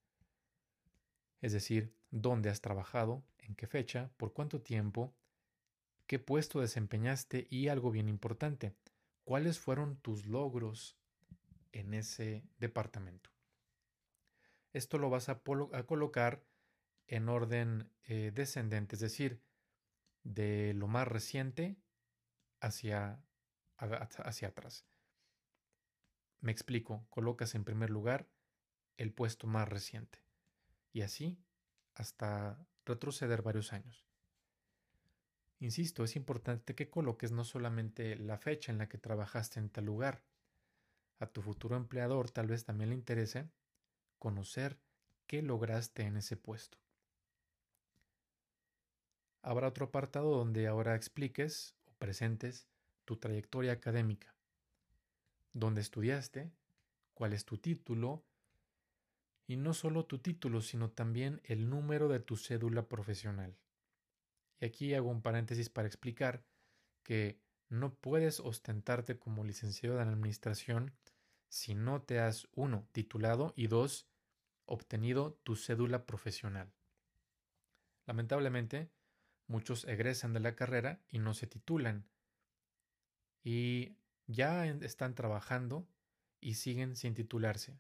es 1.42 1.52
decir, 1.52 1.92
dónde 2.10 2.48
has 2.48 2.60
trabajado, 2.60 3.24
en 3.38 3.56
qué 3.56 3.66
fecha, 3.66 4.10
por 4.16 4.32
cuánto 4.32 4.62
tiempo, 4.62 5.12
qué 6.06 6.18
puesto 6.20 6.60
desempeñaste 6.60 7.48
y 7.50 7.68
algo 7.68 7.90
bien 7.90 8.08
importante, 8.08 8.74
cuáles 9.24 9.58
fueron 9.58 9.96
tus 9.96 10.24
logros 10.26 10.96
en 11.72 11.94
ese 11.94 12.44
departamento. 12.58 13.30
Esto 14.72 14.98
lo 14.98 15.10
vas 15.10 15.28
a, 15.28 15.40
colocar 15.40 16.44
en 17.08 17.28
orden 17.28 17.90
eh, 18.04 18.30
descendente, 18.32 18.94
es 18.94 19.00
decir, 19.00 19.42
de 20.22 20.72
lo 20.74 20.86
más 20.86 21.08
reciente 21.08 21.76
hacia, 22.60 23.20
hacia 23.78 24.48
atrás. 24.48 24.86
Me 26.40 26.52
explico, 26.52 27.04
colocas 27.10 27.54
en 27.56 27.64
primer 27.64 27.90
lugar 27.90 28.28
el 28.96 29.12
puesto 29.12 29.46
más 29.48 29.68
reciente 29.68 30.22
y 30.92 31.02
así 31.02 31.38
hasta 31.94 32.66
retroceder 32.84 33.42
varios 33.42 33.72
años. 33.72 34.04
Insisto, 35.60 36.02
es 36.02 36.16
importante 36.16 36.74
que 36.74 36.90
coloques 36.90 37.30
no 37.30 37.44
solamente 37.44 38.16
la 38.16 38.38
fecha 38.38 38.72
en 38.72 38.78
la 38.78 38.88
que 38.88 38.98
trabajaste 38.98 39.60
en 39.60 39.70
tal 39.70 39.84
lugar, 39.84 40.24
a 41.20 41.26
tu 41.26 41.40
futuro 41.40 41.76
empleador 41.76 42.30
tal 42.30 42.48
vez 42.48 42.64
también 42.64 42.90
le 42.90 42.96
interese 42.96 43.48
conocer 44.18 44.80
qué 45.28 45.40
lograste 45.40 46.02
en 46.02 46.16
ese 46.16 46.36
puesto. 46.36 46.78
Habrá 49.40 49.68
otro 49.68 49.86
apartado 49.86 50.36
donde 50.36 50.66
ahora 50.66 50.96
expliques 50.96 51.76
o 51.86 51.92
presentes 51.94 52.66
tu 53.04 53.16
trayectoria 53.16 53.72
académica, 53.72 54.34
dónde 55.52 55.80
estudiaste, 55.80 56.50
cuál 57.14 57.32
es 57.32 57.44
tu 57.44 57.58
título 57.58 58.24
y 59.46 59.56
no 59.56 59.74
solo 59.74 60.06
tu 60.06 60.18
título, 60.18 60.60
sino 60.60 60.90
también 60.90 61.40
el 61.44 61.68
número 61.68 62.08
de 62.08 62.20
tu 62.20 62.36
cédula 62.36 62.88
profesional. 62.88 63.56
Y 64.60 64.66
aquí 64.66 64.94
hago 64.94 65.10
un 65.10 65.22
paréntesis 65.22 65.68
para 65.68 65.88
explicar 65.88 66.44
que 67.02 67.40
no 67.68 67.94
puedes 67.94 68.38
ostentarte 68.40 69.18
como 69.18 69.44
licenciado 69.44 70.00
en 70.00 70.08
administración 70.08 70.92
si 71.48 71.74
no 71.74 72.02
te 72.02 72.20
has, 72.20 72.48
uno, 72.52 72.88
titulado 72.92 73.52
y 73.56 73.66
dos, 73.66 74.06
obtenido 74.64 75.34
tu 75.42 75.56
cédula 75.56 76.06
profesional. 76.06 76.72
Lamentablemente, 78.06 78.90
muchos 79.46 79.84
egresan 79.84 80.32
de 80.32 80.40
la 80.40 80.54
carrera 80.54 81.00
y 81.08 81.18
no 81.18 81.34
se 81.34 81.46
titulan 81.46 82.06
y 83.42 83.96
ya 84.26 84.66
están 84.66 85.14
trabajando 85.14 85.86
y 86.40 86.54
siguen 86.54 86.96
sin 86.96 87.14
titularse. 87.14 87.78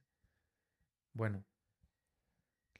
Bueno, 1.12 1.44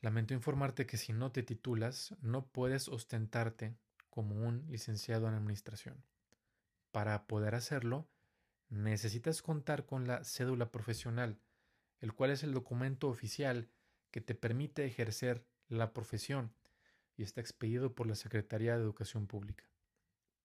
Lamento 0.02 0.34
informarte 0.34 0.84
que 0.84 0.96
si 0.96 1.12
no 1.12 1.30
te 1.30 1.44
titulas, 1.44 2.14
no 2.20 2.44
puedes 2.44 2.88
ostentarte 2.88 3.76
como 4.10 4.34
un 4.46 4.66
licenciado 4.68 5.28
en 5.28 5.34
administración. 5.34 6.02
Para 6.90 7.28
poder 7.28 7.54
hacerlo, 7.54 8.08
necesitas 8.68 9.42
contar 9.42 9.86
con 9.86 10.08
la 10.08 10.24
cédula 10.24 10.72
profesional, 10.72 11.38
el 12.00 12.12
cual 12.14 12.32
es 12.32 12.42
el 12.42 12.52
documento 12.52 13.08
oficial 13.08 13.70
que 14.10 14.20
te 14.20 14.34
permite 14.34 14.84
ejercer 14.84 15.46
la 15.68 15.92
profesión 15.92 16.52
y 17.16 17.22
está 17.22 17.40
expedido 17.40 17.94
por 17.94 18.08
la 18.08 18.16
Secretaría 18.16 18.76
de 18.76 18.82
Educación 18.82 19.28
Pública. 19.28 19.64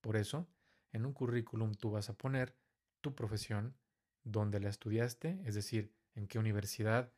Por 0.02 0.18
eso, 0.18 0.48
en 0.92 1.04
un 1.04 1.14
currículum 1.14 1.74
tú 1.74 1.90
vas 1.90 2.10
a 2.10 2.14
poner 2.14 2.56
tu 3.02 3.16
profesión, 3.16 3.76
dónde 4.24 4.60
la 4.60 4.70
estudiaste, 4.70 5.42
es 5.46 5.56
decir, 5.56 5.92
en 6.14 6.28
qué 6.28 6.38
universidad, 6.38 7.12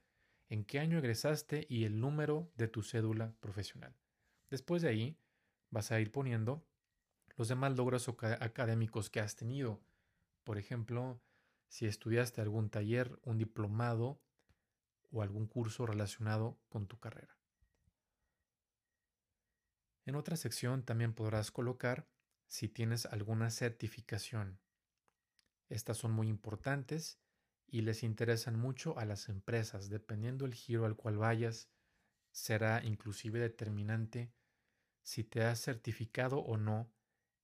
en 0.50 0.66
qué 0.66 0.80
año 0.80 0.98
egresaste 0.98 1.66
y 1.70 1.86
el 1.86 2.00
número 2.00 2.52
de 2.56 2.68
tu 2.68 2.82
cédula 2.84 3.34
profesional. 3.40 3.96
Después 4.50 4.82
de 4.82 4.90
ahí, 4.90 5.18
vas 5.70 5.92
a 5.92 6.00
ir 6.00 6.12
poniendo 6.12 6.66
los 7.38 7.48
demás 7.48 7.78
logros 7.78 8.10
académicos 8.10 9.10
que 9.10 9.20
has 9.20 9.36
tenido. 9.36 9.80
Por 10.44 10.58
ejemplo, 10.58 11.22
si 11.68 11.86
estudiaste 11.86 12.42
algún 12.42 12.70
taller, 12.70 13.20
un 13.24 13.38
diplomado 13.38 14.20
o 15.12 15.22
algún 15.22 15.48
curso 15.48 15.86
relacionado 15.86 16.60
con 16.68 16.88
tu 16.88 17.00
carrera. 17.00 17.38
En 20.06 20.16
otra 20.16 20.36
sección 20.36 20.84
también 20.84 21.14
podrás 21.14 21.52
colocar 21.52 22.08
si 22.48 22.68
tienes 22.68 23.06
alguna 23.06 23.52
certificación. 23.52 24.60
Estas 25.70 25.98
son 25.98 26.12
muy 26.12 26.28
importantes 26.28 27.20
y 27.72 27.82
les 27.82 28.04
interesan 28.04 28.60
mucho 28.60 28.98
a 28.98 29.06
las 29.06 29.30
empresas. 29.30 29.90
Dependiendo 29.90 30.46
del 30.46 30.54
giro 30.54 30.86
al 30.86 30.96
cual 30.96 31.18
vayas, 31.18 31.70
será 32.32 32.84
inclusive 32.84 33.40
determinante 33.40 34.32
si 35.02 35.24
te 35.24 35.44
has 35.44 35.60
certificado 35.60 36.40
o 36.40 36.58
no 36.58 36.92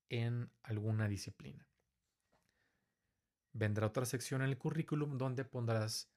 en 0.09 0.51
alguna 0.63 1.07
disciplina. 1.07 1.67
Vendrá 3.53 3.87
otra 3.87 4.05
sección 4.05 4.41
en 4.41 4.49
el 4.49 4.57
currículum 4.57 5.17
donde 5.17 5.45
pondrás 5.45 6.09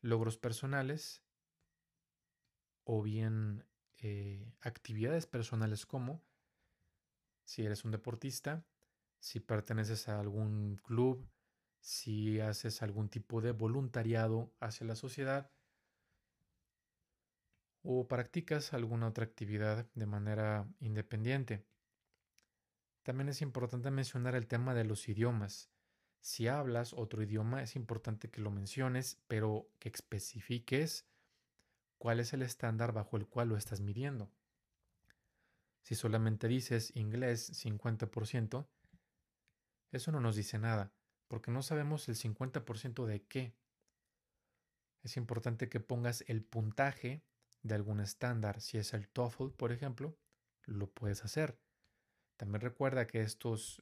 logros 0.00 0.36
personales 0.36 1.22
o 2.84 3.02
bien 3.02 3.64
eh, 3.98 4.52
actividades 4.60 5.26
personales 5.26 5.86
como 5.86 6.22
si 7.44 7.64
eres 7.64 7.84
un 7.84 7.90
deportista, 7.90 8.64
si 9.18 9.40
perteneces 9.40 10.08
a 10.08 10.18
algún 10.18 10.76
club, 10.82 11.28
si 11.82 12.38
haces 12.38 12.80
algún 12.80 13.08
tipo 13.08 13.40
de 13.40 13.50
voluntariado 13.50 14.54
hacia 14.60 14.86
la 14.86 14.94
sociedad 14.94 15.50
o 17.82 18.06
practicas 18.06 18.72
alguna 18.72 19.08
otra 19.08 19.24
actividad 19.24 19.84
de 19.94 20.06
manera 20.06 20.68
independiente. 20.78 21.66
También 23.02 23.28
es 23.28 23.42
importante 23.42 23.90
mencionar 23.90 24.36
el 24.36 24.46
tema 24.46 24.74
de 24.74 24.84
los 24.84 25.08
idiomas. 25.08 25.70
Si 26.20 26.46
hablas 26.46 26.92
otro 26.92 27.20
idioma 27.20 27.64
es 27.64 27.74
importante 27.74 28.30
que 28.30 28.40
lo 28.40 28.52
menciones, 28.52 29.20
pero 29.26 29.68
que 29.80 29.88
especifiques 29.88 31.04
cuál 31.98 32.20
es 32.20 32.32
el 32.32 32.42
estándar 32.42 32.92
bajo 32.92 33.16
el 33.16 33.26
cual 33.26 33.48
lo 33.48 33.56
estás 33.56 33.80
midiendo. 33.80 34.30
Si 35.82 35.96
solamente 35.96 36.46
dices 36.46 36.94
inglés 36.94 37.50
50%, 37.64 38.68
eso 39.90 40.12
no 40.12 40.20
nos 40.20 40.36
dice 40.36 40.60
nada 40.60 40.92
porque 41.32 41.50
no 41.50 41.62
sabemos 41.62 42.10
el 42.10 42.16
50% 42.16 43.06
de 43.06 43.22
qué. 43.24 43.56
Es 45.00 45.16
importante 45.16 45.70
que 45.70 45.80
pongas 45.80 46.22
el 46.26 46.44
puntaje 46.44 47.24
de 47.62 47.74
algún 47.74 48.00
estándar. 48.00 48.60
Si 48.60 48.76
es 48.76 48.92
el 48.92 49.08
TOEFL, 49.08 49.48
por 49.52 49.72
ejemplo, 49.72 50.14
lo 50.64 50.90
puedes 50.90 51.24
hacer. 51.24 51.58
También 52.36 52.60
recuerda 52.60 53.06
que 53.06 53.22
estos 53.22 53.80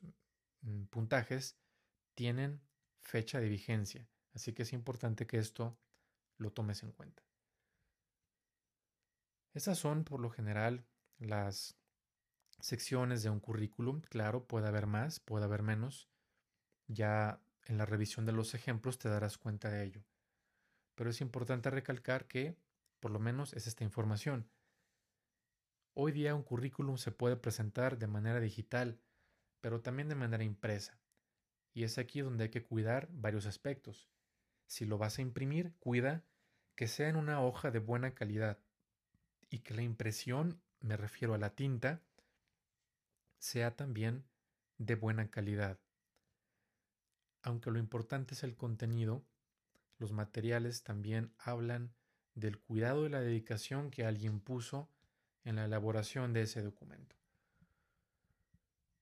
mm, 0.61 0.85
puntajes 0.85 1.59
tienen 2.15 2.63
fecha 3.01 3.41
de 3.41 3.49
vigencia, 3.49 4.09
así 4.33 4.53
que 4.53 4.63
es 4.63 4.73
importante 4.73 5.27
que 5.27 5.39
esto 5.39 5.77
lo 6.37 6.53
tomes 6.53 6.85
en 6.85 6.93
cuenta. 6.93 7.25
Esas 9.55 9.77
son, 9.77 10.05
por 10.05 10.21
lo 10.21 10.31
general, 10.31 10.87
las 11.19 11.77
secciones 12.61 13.25
de 13.25 13.31
un 13.31 13.41
currículum. 13.41 14.03
Claro, 14.03 14.47
puede 14.47 14.69
haber 14.69 14.87
más, 14.87 15.19
puede 15.19 15.47
haber 15.47 15.65
menos. 15.65 16.09
Ya 16.93 17.41
en 17.67 17.79
la 17.79 17.87
revisión 17.87 18.27
de 18.27 18.33
los 18.33 18.53
ejemplos 18.53 18.99
te 18.99 19.09
darás 19.09 19.39
cuenta 19.39 19.71
de 19.71 19.85
ello. 19.85 20.03
Pero 20.97 21.11
es 21.11 21.21
importante 21.21 21.71
recalcar 21.71 22.27
que, 22.27 22.57
por 22.99 23.13
lo 23.13 23.21
menos, 23.21 23.53
es 23.53 23.69
esta 23.69 23.85
información. 23.85 24.51
Hoy 25.95 26.11
día 26.11 26.35
un 26.35 26.43
currículum 26.43 26.97
se 26.97 27.13
puede 27.13 27.37
presentar 27.37 27.97
de 27.97 28.09
manera 28.09 28.41
digital, 28.41 29.01
pero 29.61 29.83
también 29.83 30.09
de 30.09 30.17
manera 30.17 30.43
impresa. 30.43 30.99
Y 31.73 31.85
es 31.85 31.97
aquí 31.97 32.23
donde 32.23 32.45
hay 32.45 32.51
que 32.51 32.65
cuidar 32.65 33.09
varios 33.13 33.47
aspectos. 33.47 34.11
Si 34.67 34.85
lo 34.85 34.99
vas 34.99 35.19
a 35.19 35.23
imprimir, 35.23 35.73
cuida 35.79 36.25
que 36.75 36.89
sea 36.89 37.09
en 37.09 37.15
una 37.15 37.41
hoja 37.41 37.71
de 37.71 37.79
buena 37.79 38.17
calidad 38.17 38.59
y 39.49 39.61
que 39.61 39.75
la 39.75 39.83
impresión, 39.83 40.61
me 40.81 40.97
refiero 40.97 41.35
a 41.35 41.39
la 41.39 41.55
tinta, 41.55 42.03
sea 43.39 43.77
también 43.77 44.25
de 44.79 44.97
buena 44.97 45.31
calidad. 45.31 45.79
Aunque 47.43 47.71
lo 47.71 47.79
importante 47.79 48.35
es 48.35 48.43
el 48.43 48.57
contenido, 48.57 49.25
los 49.99 50.13
materiales 50.13 50.83
también 50.83 51.33
hablan 51.39 51.93
del 52.35 52.59
cuidado 52.59 53.07
y 53.07 53.09
la 53.09 53.21
dedicación 53.21 53.91
que 53.91 54.05
alguien 54.05 54.41
puso 54.41 54.89
en 55.45 55.57
la 55.57 55.65
elaboración 55.65 56.33
de 56.33 56.43
ese 56.43 56.63
documento. 56.63 57.17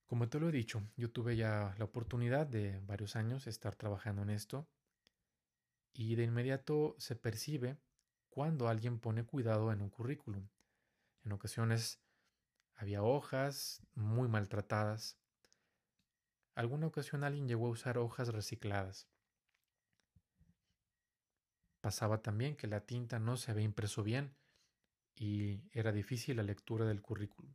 Como 0.07 0.27
te 0.27 0.39
lo 0.39 0.49
he 0.49 0.51
dicho, 0.51 0.81
yo 0.97 1.11
tuve 1.11 1.35
ya 1.35 1.75
la 1.77 1.85
oportunidad 1.85 2.47
de 2.47 2.79
varios 2.79 3.15
años 3.15 3.45
estar 3.45 3.75
trabajando 3.75 4.23
en 4.23 4.31
esto 4.31 4.67
y 5.93 6.15
de 6.15 6.23
inmediato 6.23 6.95
se 6.97 7.15
percibe 7.15 7.77
cuando 8.29 8.67
alguien 8.67 8.99
pone 8.99 9.23
cuidado 9.23 9.71
en 9.71 9.81
un 9.81 9.89
currículum. 9.89 10.47
En 11.23 11.31
ocasiones 11.31 11.99
había 12.75 13.03
hojas 13.03 13.83
muy 13.93 14.27
maltratadas, 14.27 15.18
Alguna 16.59 16.87
ocasión 16.87 17.23
alguien 17.23 17.47
llegó 17.47 17.67
a 17.67 17.69
usar 17.69 17.97
hojas 17.97 18.33
recicladas. 18.33 19.07
Pasaba 21.79 22.21
también 22.21 22.57
que 22.57 22.67
la 22.67 22.81
tinta 22.81 23.17
no 23.17 23.37
se 23.37 23.51
había 23.51 23.63
impreso 23.63 24.03
bien 24.03 24.35
y 25.15 25.61
era 25.71 25.93
difícil 25.93 26.35
la 26.35 26.43
lectura 26.43 26.83
del 26.83 27.01
currículum. 27.01 27.53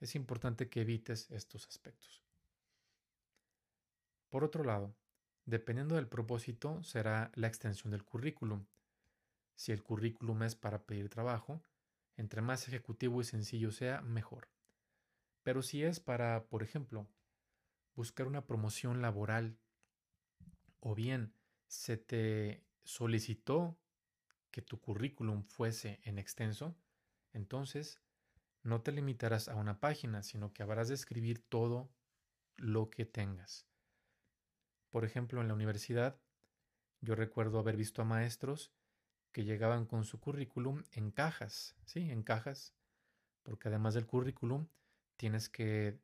Es 0.00 0.16
importante 0.16 0.68
que 0.68 0.80
evites 0.80 1.30
estos 1.30 1.68
aspectos. 1.68 2.24
Por 4.28 4.42
otro 4.42 4.64
lado, 4.64 4.92
dependiendo 5.44 5.94
del 5.94 6.08
propósito, 6.08 6.82
será 6.82 7.30
la 7.36 7.46
extensión 7.46 7.92
del 7.92 8.04
currículum. 8.04 8.66
Si 9.54 9.70
el 9.70 9.84
currículum 9.84 10.42
es 10.42 10.56
para 10.56 10.82
pedir 10.82 11.08
trabajo, 11.08 11.62
entre 12.16 12.42
más 12.42 12.66
ejecutivo 12.66 13.20
y 13.20 13.24
sencillo 13.24 13.70
sea, 13.70 14.00
mejor. 14.00 14.48
Pero 15.44 15.62
si 15.62 15.84
es 15.84 16.00
para, 16.00 16.48
por 16.48 16.64
ejemplo, 16.64 17.06
buscar 17.94 18.26
una 18.26 18.46
promoción 18.46 19.02
laboral 19.02 19.58
o 20.80 20.94
bien 20.94 21.34
se 21.66 21.96
te 21.96 22.64
solicitó 22.84 23.78
que 24.50 24.62
tu 24.62 24.80
currículum 24.80 25.44
fuese 25.44 26.00
en 26.04 26.18
extenso, 26.18 26.76
entonces 27.32 28.00
no 28.62 28.82
te 28.82 28.92
limitarás 28.92 29.48
a 29.48 29.56
una 29.56 29.80
página, 29.80 30.22
sino 30.22 30.52
que 30.52 30.62
habrás 30.62 30.88
de 30.88 30.94
escribir 30.94 31.42
todo 31.48 31.90
lo 32.56 32.90
que 32.90 33.04
tengas. 33.04 33.66
Por 34.90 35.04
ejemplo, 35.04 35.40
en 35.40 35.48
la 35.48 35.54
universidad, 35.54 36.20
yo 37.00 37.14
recuerdo 37.14 37.58
haber 37.58 37.76
visto 37.76 38.02
a 38.02 38.04
maestros 38.04 38.72
que 39.32 39.44
llegaban 39.44 39.86
con 39.86 40.04
su 40.04 40.20
currículum 40.20 40.84
en 40.92 41.10
cajas, 41.10 41.74
sí, 41.86 42.10
en 42.10 42.22
cajas, 42.22 42.74
porque 43.42 43.68
además 43.68 43.94
del 43.94 44.06
currículum 44.06 44.68
tienes 45.16 45.48
que 45.48 45.98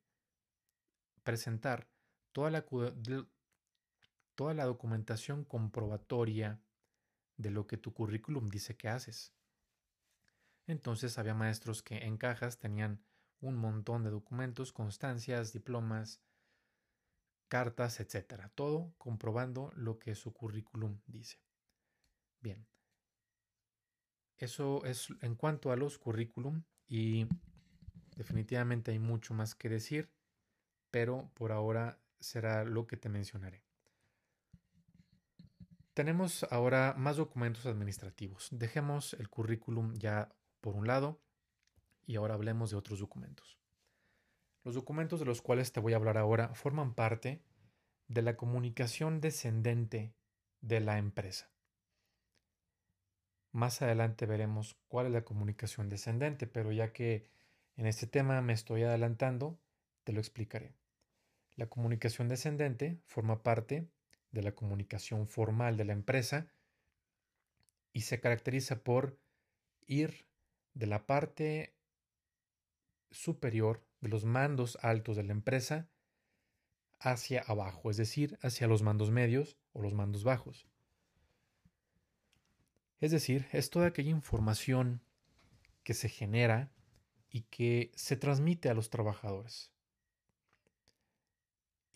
presentar 1.28 1.86
toda 2.32 2.48
la, 2.48 2.64
toda 4.34 4.54
la 4.54 4.64
documentación 4.64 5.44
comprobatoria 5.44 6.58
de 7.36 7.50
lo 7.50 7.66
que 7.66 7.76
tu 7.76 7.92
currículum 7.92 8.48
dice 8.48 8.78
que 8.78 8.88
haces. 8.88 9.34
Entonces 10.66 11.18
había 11.18 11.34
maestros 11.34 11.82
que 11.82 11.98
en 11.98 12.16
cajas 12.16 12.58
tenían 12.58 13.04
un 13.40 13.56
montón 13.56 14.04
de 14.04 14.10
documentos, 14.10 14.72
constancias, 14.72 15.52
diplomas, 15.52 16.22
cartas, 17.48 18.00
etcétera, 18.00 18.50
todo 18.54 18.94
comprobando 18.96 19.70
lo 19.76 19.98
que 19.98 20.14
su 20.14 20.32
currículum 20.32 20.98
dice. 21.06 21.42
Bien. 22.40 22.66
Eso 24.38 24.82
es 24.86 25.08
en 25.20 25.34
cuanto 25.34 25.72
a 25.72 25.76
los 25.76 25.98
currículum 25.98 26.62
y 26.86 27.26
definitivamente 28.16 28.92
hay 28.92 28.98
mucho 28.98 29.34
más 29.34 29.54
que 29.54 29.68
decir 29.68 30.10
pero 30.90 31.30
por 31.34 31.52
ahora 31.52 31.98
será 32.20 32.64
lo 32.64 32.86
que 32.86 32.96
te 32.96 33.08
mencionaré. 33.08 33.64
Tenemos 35.94 36.46
ahora 36.50 36.94
más 36.96 37.16
documentos 37.16 37.66
administrativos. 37.66 38.48
Dejemos 38.52 39.14
el 39.14 39.28
currículum 39.28 39.94
ya 39.94 40.32
por 40.60 40.76
un 40.76 40.86
lado 40.86 41.20
y 42.06 42.16
ahora 42.16 42.34
hablemos 42.34 42.70
de 42.70 42.76
otros 42.76 43.00
documentos. 43.00 43.58
Los 44.64 44.74
documentos 44.74 45.18
de 45.20 45.26
los 45.26 45.42
cuales 45.42 45.72
te 45.72 45.80
voy 45.80 45.92
a 45.94 45.96
hablar 45.96 46.18
ahora 46.18 46.54
forman 46.54 46.94
parte 46.94 47.42
de 48.06 48.22
la 48.22 48.36
comunicación 48.36 49.20
descendente 49.20 50.14
de 50.60 50.80
la 50.80 50.98
empresa. 50.98 51.50
Más 53.52 53.82
adelante 53.82 54.26
veremos 54.26 54.76
cuál 54.88 55.06
es 55.06 55.12
la 55.12 55.24
comunicación 55.24 55.88
descendente, 55.88 56.46
pero 56.46 56.70
ya 56.70 56.92
que 56.92 57.26
en 57.76 57.86
este 57.86 58.06
tema 58.06 58.40
me 58.40 58.52
estoy 58.52 58.82
adelantando, 58.82 59.58
te 60.08 60.14
lo 60.14 60.20
explicaré. 60.20 60.74
La 61.54 61.66
comunicación 61.66 62.28
descendente 62.28 62.98
forma 63.04 63.42
parte 63.42 63.90
de 64.30 64.42
la 64.42 64.54
comunicación 64.54 65.28
formal 65.28 65.76
de 65.76 65.84
la 65.84 65.92
empresa 65.92 66.50
y 67.92 68.00
se 68.00 68.18
caracteriza 68.18 68.82
por 68.82 69.20
ir 69.84 70.26
de 70.72 70.86
la 70.86 71.04
parte 71.04 71.76
superior 73.10 73.86
de 74.00 74.08
los 74.08 74.24
mandos 74.24 74.78
altos 74.80 75.14
de 75.14 75.24
la 75.24 75.32
empresa 75.32 75.90
hacia 76.98 77.42
abajo, 77.42 77.90
es 77.90 77.98
decir, 77.98 78.38
hacia 78.40 78.66
los 78.66 78.82
mandos 78.82 79.10
medios 79.10 79.58
o 79.74 79.82
los 79.82 79.92
mandos 79.92 80.24
bajos. 80.24 80.66
Es 82.98 83.10
decir, 83.10 83.46
es 83.52 83.68
toda 83.68 83.88
aquella 83.88 84.08
información 84.08 85.02
que 85.82 85.92
se 85.92 86.08
genera 86.08 86.72
y 87.28 87.42
que 87.42 87.92
se 87.94 88.16
transmite 88.16 88.70
a 88.70 88.74
los 88.74 88.88
trabajadores. 88.88 89.70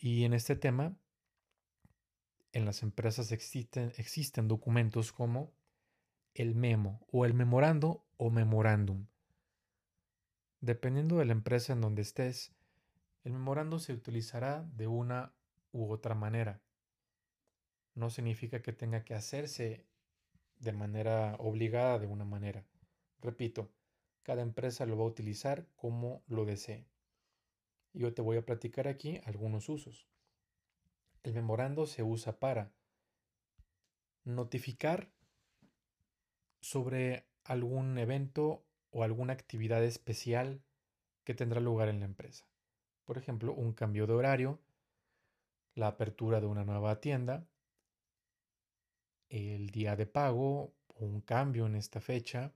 Y 0.03 0.25
en 0.25 0.33
este 0.33 0.57
tema 0.57 0.97
en 2.51 2.65
las 2.65 2.83
empresas 2.83 3.31
existen, 3.31 3.93
existen 3.95 4.49
documentos 4.49 5.13
como 5.13 5.53
el 6.33 6.55
memo 6.55 7.07
o 7.09 7.23
el 7.23 7.33
memorando 7.33 8.03
o 8.17 8.29
memorándum. 8.29 9.05
Dependiendo 10.59 11.19
de 11.19 11.23
la 11.23 11.31
empresa 11.31 11.71
en 11.71 11.79
donde 11.79 12.01
estés, 12.01 12.51
el 13.23 13.31
memorando 13.31 13.79
se 13.79 13.93
utilizará 13.93 14.69
de 14.75 14.87
una 14.87 15.31
u 15.71 15.89
otra 15.89 16.15
manera. 16.15 16.59
No 17.95 18.09
significa 18.09 18.61
que 18.61 18.73
tenga 18.73 19.05
que 19.05 19.13
hacerse 19.13 19.85
de 20.59 20.73
manera 20.73 21.37
obligada 21.39 21.97
de 21.99 22.07
una 22.07 22.25
manera. 22.25 22.65
Repito, 23.21 23.71
cada 24.21 24.41
empresa 24.41 24.85
lo 24.85 24.97
va 24.97 25.05
a 25.05 25.07
utilizar 25.07 25.65
como 25.77 26.23
lo 26.27 26.43
desee. 26.43 26.92
Yo 27.93 28.13
te 28.13 28.21
voy 28.21 28.37
a 28.37 28.45
platicar 28.45 28.87
aquí 28.87 29.21
algunos 29.25 29.69
usos. 29.69 30.07
El 31.21 31.33
memorando 31.33 31.85
se 31.85 32.03
usa 32.03 32.39
para 32.39 32.73
notificar 34.23 35.11
sobre 36.59 37.25
algún 37.43 37.97
evento 37.97 38.65
o 38.89 39.03
alguna 39.03 39.33
actividad 39.33 39.83
especial 39.83 40.61
que 41.23 41.33
tendrá 41.33 41.59
lugar 41.59 41.89
en 41.89 41.99
la 41.99 42.05
empresa. 42.05 42.47
Por 43.05 43.17
ejemplo, 43.17 43.53
un 43.53 43.73
cambio 43.73 44.07
de 44.07 44.13
horario, 44.13 44.59
la 45.75 45.87
apertura 45.87 46.39
de 46.39 46.47
una 46.47 46.63
nueva 46.63 46.99
tienda, 46.99 47.45
el 49.29 49.69
día 49.69 49.95
de 49.95 50.05
pago 50.05 50.73
o 50.87 51.05
un 51.05 51.21
cambio 51.21 51.65
en 51.65 51.75
esta 51.75 51.99
fecha. 51.99 52.53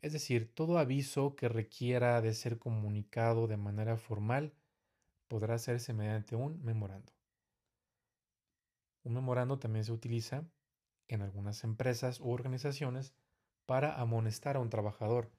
Es 0.00 0.12
decir, 0.12 0.52
todo 0.54 0.78
aviso 0.78 1.34
que 1.34 1.48
requiera 1.48 2.20
de 2.20 2.32
ser 2.32 2.58
comunicado 2.58 3.48
de 3.48 3.56
manera 3.56 3.96
formal 3.96 4.52
podrá 5.26 5.54
hacerse 5.54 5.92
mediante 5.92 6.36
un 6.36 6.62
memorando. 6.64 7.12
Un 9.02 9.14
memorando 9.14 9.58
también 9.58 9.84
se 9.84 9.92
utiliza 9.92 10.44
en 11.08 11.22
algunas 11.22 11.64
empresas 11.64 12.20
u 12.20 12.30
organizaciones 12.30 13.14
para 13.66 14.00
amonestar 14.00 14.56
a 14.56 14.60
un 14.60 14.70
trabajador. 14.70 15.30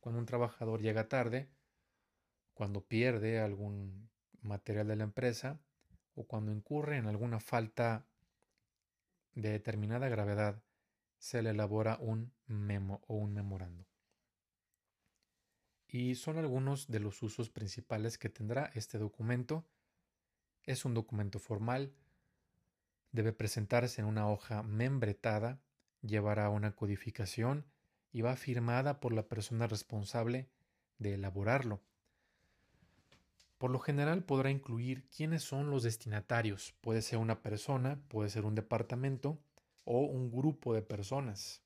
Cuando 0.00 0.18
un 0.18 0.26
trabajador 0.26 0.80
llega 0.80 1.08
tarde, 1.08 1.48
cuando 2.54 2.84
pierde 2.84 3.40
algún 3.40 4.10
material 4.42 4.88
de 4.88 4.96
la 4.96 5.04
empresa 5.04 5.58
o 6.14 6.24
cuando 6.24 6.52
incurre 6.52 6.96
en 6.96 7.06
alguna 7.06 7.40
falta 7.40 8.06
de 9.34 9.50
determinada 9.50 10.08
gravedad, 10.08 10.62
se 11.20 11.42
le 11.42 11.50
elabora 11.50 11.98
un 12.00 12.32
memo 12.46 13.02
o 13.06 13.14
un 13.14 13.34
memorando. 13.34 13.86
Y 15.86 16.14
son 16.14 16.38
algunos 16.38 16.88
de 16.88 16.98
los 16.98 17.22
usos 17.22 17.50
principales 17.50 18.16
que 18.16 18.30
tendrá 18.30 18.70
este 18.74 18.96
documento. 18.96 19.66
Es 20.64 20.84
un 20.84 20.94
documento 20.94 21.38
formal, 21.38 21.92
debe 23.12 23.32
presentarse 23.34 24.00
en 24.00 24.06
una 24.06 24.30
hoja 24.30 24.62
membretada, 24.62 25.60
llevará 26.00 26.48
una 26.48 26.74
codificación 26.74 27.66
y 28.12 28.22
va 28.22 28.34
firmada 28.36 28.98
por 28.98 29.12
la 29.12 29.28
persona 29.28 29.66
responsable 29.66 30.48
de 30.98 31.14
elaborarlo. 31.14 31.82
Por 33.58 33.70
lo 33.70 33.78
general 33.78 34.24
podrá 34.24 34.50
incluir 34.50 35.06
quiénes 35.14 35.42
son 35.42 35.68
los 35.68 35.82
destinatarios. 35.82 36.72
Puede 36.80 37.02
ser 37.02 37.18
una 37.18 37.42
persona, 37.42 38.00
puede 38.08 38.30
ser 38.30 38.46
un 38.46 38.54
departamento 38.54 39.38
o 39.84 40.00
un 40.00 40.30
grupo 40.30 40.74
de 40.74 40.82
personas. 40.82 41.62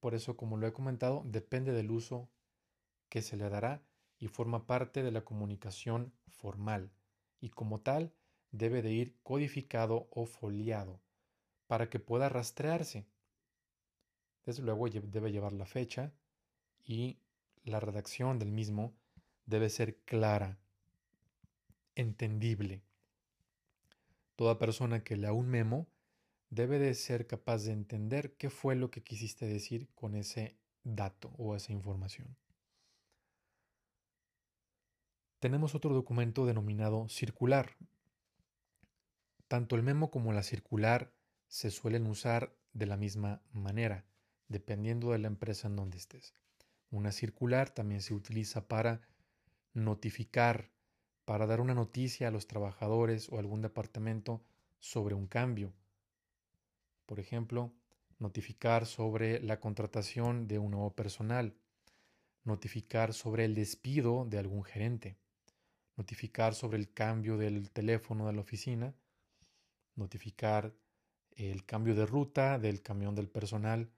Por 0.00 0.14
eso, 0.14 0.36
como 0.36 0.56
lo 0.56 0.66
he 0.66 0.72
comentado, 0.72 1.22
depende 1.24 1.72
del 1.72 1.90
uso 1.90 2.28
que 3.08 3.22
se 3.22 3.36
le 3.36 3.48
dará 3.48 3.82
y 4.18 4.28
forma 4.28 4.66
parte 4.66 5.02
de 5.02 5.12
la 5.12 5.24
comunicación 5.24 6.12
formal 6.28 6.90
y 7.40 7.50
como 7.50 7.80
tal 7.80 8.12
debe 8.50 8.82
de 8.82 8.92
ir 8.92 9.16
codificado 9.22 10.08
o 10.10 10.26
foliado 10.26 11.00
para 11.66 11.88
que 11.88 11.98
pueda 11.98 12.28
rastrearse. 12.28 13.06
Desde 14.44 14.62
luego 14.62 14.88
debe 14.88 15.32
llevar 15.32 15.52
la 15.52 15.66
fecha 15.66 16.12
y 16.84 17.18
la 17.64 17.80
redacción 17.80 18.38
del 18.38 18.50
mismo 18.50 18.92
debe 19.46 19.70
ser 19.70 19.96
clara, 20.00 20.58
entendible. 21.94 22.82
Toda 24.42 24.58
persona 24.58 25.04
que 25.04 25.16
lea 25.16 25.32
un 25.32 25.46
memo 25.46 25.86
debe 26.50 26.80
de 26.80 26.94
ser 26.94 27.28
capaz 27.28 27.62
de 27.62 27.70
entender 27.70 28.34
qué 28.34 28.50
fue 28.50 28.74
lo 28.74 28.90
que 28.90 29.04
quisiste 29.04 29.46
decir 29.46 29.88
con 29.94 30.16
ese 30.16 30.56
dato 30.82 31.32
o 31.38 31.54
esa 31.54 31.70
información. 31.70 32.36
Tenemos 35.38 35.76
otro 35.76 35.94
documento 35.94 36.44
denominado 36.44 37.08
circular, 37.08 37.76
tanto 39.46 39.76
el 39.76 39.84
memo 39.84 40.10
como 40.10 40.32
la 40.32 40.42
circular 40.42 41.12
se 41.46 41.70
suelen 41.70 42.08
usar 42.08 42.52
de 42.72 42.86
la 42.86 42.96
misma 42.96 43.42
manera, 43.52 44.04
dependiendo 44.48 45.12
de 45.12 45.18
la 45.18 45.28
empresa 45.28 45.68
en 45.68 45.76
donde 45.76 45.98
estés. 45.98 46.34
Una 46.90 47.12
circular 47.12 47.70
también 47.70 48.00
se 48.00 48.12
utiliza 48.12 48.66
para 48.66 49.02
notificar, 49.72 50.71
para 51.24 51.46
dar 51.46 51.60
una 51.60 51.74
noticia 51.74 52.28
a 52.28 52.30
los 52.30 52.46
trabajadores 52.46 53.28
o 53.30 53.38
algún 53.38 53.62
departamento 53.62 54.42
sobre 54.78 55.14
un 55.14 55.26
cambio. 55.26 55.72
Por 57.06 57.20
ejemplo, 57.20 57.72
notificar 58.18 58.86
sobre 58.86 59.40
la 59.40 59.60
contratación 59.60 60.48
de 60.48 60.58
un 60.58 60.72
nuevo 60.72 60.94
personal, 60.94 61.54
notificar 62.44 63.12
sobre 63.12 63.44
el 63.44 63.54
despido 63.54 64.24
de 64.24 64.38
algún 64.38 64.64
gerente, 64.64 65.16
notificar 65.96 66.54
sobre 66.54 66.78
el 66.78 66.92
cambio 66.92 67.36
del 67.36 67.70
teléfono 67.70 68.26
de 68.26 68.32
la 68.32 68.40
oficina 68.40 68.94
notificar 69.96 70.74
el 71.32 71.64
cambio 71.64 71.94
de 71.94 72.06
ruta 72.06 72.58
del 72.58 72.82
camión 72.82 73.14
del 73.14 73.28
personal. 73.28 73.90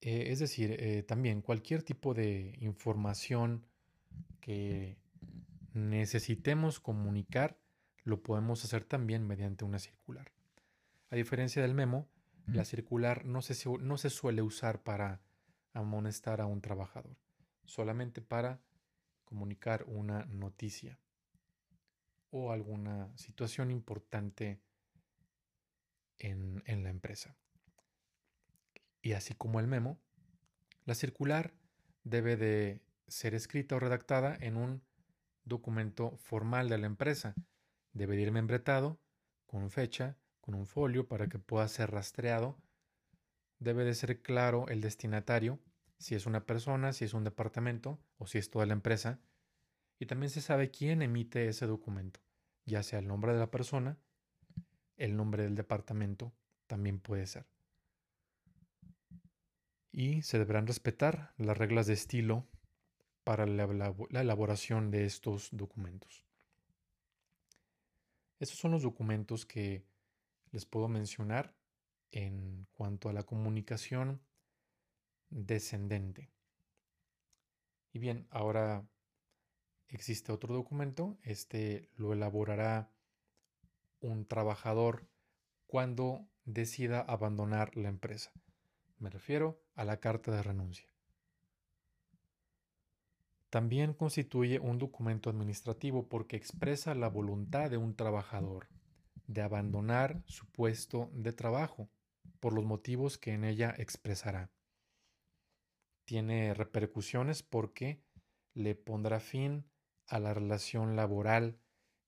Eh, 0.00 0.26
es 0.32 0.38
decir, 0.38 0.76
eh, 0.78 1.02
también 1.02 1.40
cualquier 1.40 1.82
tipo 1.82 2.14
de 2.14 2.56
información 2.60 3.66
que 4.40 4.98
necesitemos 5.72 6.80
comunicar 6.80 7.58
lo 8.04 8.22
podemos 8.22 8.64
hacer 8.64 8.84
también 8.84 9.26
mediante 9.26 9.64
una 9.64 9.78
circular. 9.78 10.30
A 11.10 11.16
diferencia 11.16 11.62
del 11.62 11.74
memo, 11.74 12.08
la 12.46 12.64
circular 12.64 13.24
no 13.24 13.40
se, 13.40 13.56
no 13.80 13.96
se 13.96 14.10
suele 14.10 14.42
usar 14.42 14.82
para 14.82 15.22
amonestar 15.72 16.40
a 16.40 16.46
un 16.46 16.60
trabajador, 16.60 17.16
solamente 17.64 18.20
para 18.20 18.60
comunicar 19.24 19.84
una 19.88 20.26
noticia 20.26 21.00
o 22.30 22.52
alguna 22.52 23.16
situación 23.16 23.70
importante 23.70 24.60
en, 26.18 26.62
en 26.66 26.82
la 26.82 26.90
empresa. 26.90 27.36
Y 29.00 29.12
así 29.12 29.34
como 29.34 29.60
el 29.60 29.66
memo, 29.66 29.98
la 30.84 30.94
circular 30.94 31.54
debe 32.02 32.36
de 32.36 32.83
ser 33.08 33.34
escrita 33.34 33.76
o 33.76 33.78
redactada 33.78 34.36
en 34.40 34.56
un 34.56 34.82
documento 35.44 36.16
formal 36.16 36.68
de 36.68 36.78
la 36.78 36.86
empresa. 36.86 37.34
Debe 37.92 38.16
de 38.16 38.22
ir 38.22 38.32
membretado 38.32 39.00
con 39.46 39.70
fecha, 39.70 40.16
con 40.40 40.54
un 40.54 40.66
folio 40.66 41.06
para 41.06 41.28
que 41.28 41.38
pueda 41.38 41.66
ser 41.68 41.90
rastreado. 41.90 42.58
Debe 43.58 43.84
de 43.84 43.94
ser 43.94 44.20
claro 44.22 44.68
el 44.68 44.80
destinatario, 44.80 45.60
si 45.98 46.14
es 46.14 46.26
una 46.26 46.44
persona, 46.44 46.92
si 46.92 47.04
es 47.04 47.14
un 47.14 47.24
departamento 47.24 47.98
o 48.18 48.26
si 48.26 48.38
es 48.38 48.50
toda 48.50 48.66
la 48.66 48.72
empresa. 48.72 49.20
Y 49.98 50.06
también 50.06 50.30
se 50.30 50.40
sabe 50.40 50.70
quién 50.70 51.02
emite 51.02 51.48
ese 51.48 51.66
documento 51.66 52.20
ya 52.66 52.82
sea 52.82 52.98
el 52.98 53.06
nombre 53.06 53.32
de 53.32 53.38
la 53.38 53.50
persona, 53.50 53.98
el 54.96 55.16
nombre 55.16 55.42
del 55.44 55.54
departamento, 55.54 56.32
también 56.66 56.98
puede 56.98 57.26
ser. 57.26 57.46
Y 59.92 60.22
se 60.22 60.38
deberán 60.38 60.66
respetar 60.66 61.34
las 61.36 61.56
reglas 61.56 61.86
de 61.86 61.92
estilo 61.92 62.48
para 63.24 63.46
la, 63.46 63.64
elaboración 64.10 64.90
de 64.90 65.06
estos 65.06 65.48
documentos. 65.52 66.24
Estos 68.38 68.58
son 68.58 68.72
los 68.72 68.82
documentos 68.82 69.46
que 69.46 69.84
les 70.52 70.66
puedo 70.66 70.88
mencionar 70.88 71.54
en 72.12 72.66
cuanto 72.72 73.08
a 73.08 73.12
la 73.12 73.24
comunicación 73.24 74.20
descendente. 75.30 76.30
Y 77.92 77.98
bien, 77.98 78.26
ahora 78.30 78.86
existe 79.88 80.30
otro 80.30 80.54
documento, 80.54 81.16
este 81.22 81.88
lo 81.96 82.12
elaborará 82.12 82.90
un 84.00 84.26
trabajador 84.26 85.08
cuando 85.66 86.28
decida 86.44 87.00
abandonar 87.00 87.76
la 87.76 87.88
empresa. 87.88 88.32
Me 88.98 89.10
refiero 89.10 89.60
a 89.74 89.84
la 89.84 89.98
carta 89.98 90.30
de 90.30 90.42
renuncia. 90.42 90.93
También 93.54 93.94
constituye 93.94 94.58
un 94.58 94.80
documento 94.80 95.30
administrativo 95.30 96.08
porque 96.08 96.34
expresa 96.34 96.92
la 96.96 97.08
voluntad 97.08 97.70
de 97.70 97.76
un 97.76 97.94
trabajador 97.94 98.66
de 99.28 99.42
abandonar 99.42 100.24
su 100.26 100.50
puesto 100.50 101.08
de 101.12 101.32
trabajo 101.32 101.88
por 102.40 102.52
los 102.52 102.64
motivos 102.64 103.16
que 103.16 103.32
en 103.32 103.44
ella 103.44 103.72
expresará. 103.78 104.50
Tiene 106.04 106.52
repercusiones 106.52 107.44
porque 107.44 108.02
le 108.54 108.74
pondrá 108.74 109.20
fin 109.20 109.64
a 110.08 110.18
la 110.18 110.34
relación 110.34 110.96
laboral 110.96 111.56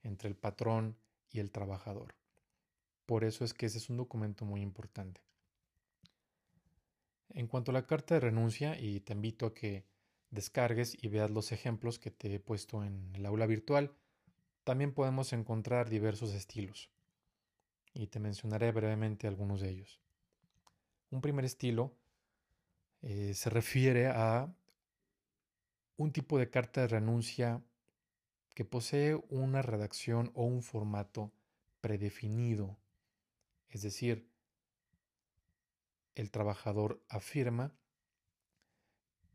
entre 0.03 0.29
el 0.29 0.35
patrón 0.35 0.99
y 1.31 1.39
el 1.39 1.53
trabajador. 1.53 2.17
Por 3.07 3.23
eso 3.23 3.45
es 3.45 3.55
que 3.55 3.67
ese 3.67 3.79
es 3.79 3.89
un 3.89 3.99
documento 3.99 4.45
muy 4.45 4.63
importante. 4.63 5.21
En 7.29 7.47
cuanto 7.47 7.71
a 7.71 7.75
la 7.75 7.87
carta 7.87 8.15
de 8.15 8.21
renuncia, 8.21 8.77
y 8.81 8.99
te 8.99 9.13
invito 9.13 9.47
a 9.47 9.55
que 9.55 9.87
descargues 10.37 10.97
y 11.03 11.09
veas 11.09 11.31
los 11.31 11.51
ejemplos 11.51 11.99
que 11.99 12.13
te 12.13 12.33
he 12.35 12.39
puesto 12.39 12.85
en 12.85 13.13
el 13.15 13.27
aula 13.27 13.47
virtual, 13.47 13.93
también 14.63 14.93
podemos 14.93 15.33
encontrar 15.33 15.89
diversos 15.89 16.33
estilos. 16.33 16.91
Y 17.93 18.07
te 18.07 18.21
mencionaré 18.21 18.71
brevemente 18.71 19.27
algunos 19.27 19.61
de 19.61 19.71
ellos. 19.71 20.01
Un 21.11 21.21
primer 21.21 21.45
estilo 21.45 21.97
eh, 23.03 23.33
se 23.35 23.51
refiere 23.51 24.09
a 24.09 24.55
un 25.97 26.13
tipo 26.13 26.39
de 26.39 26.51
carta 26.51 26.83
de 26.83 26.89
renuncia 26.89 27.63
que 28.55 28.65
posee 28.65 29.15
una 29.29 29.63
redacción 29.63 30.31
o 30.35 30.45
un 30.45 30.63
formato 30.63 31.33
predefinido. 31.81 32.77
Es 33.69 33.83
decir, 33.83 34.29
el 36.15 36.31
trabajador 36.31 37.03
afirma 37.09 37.73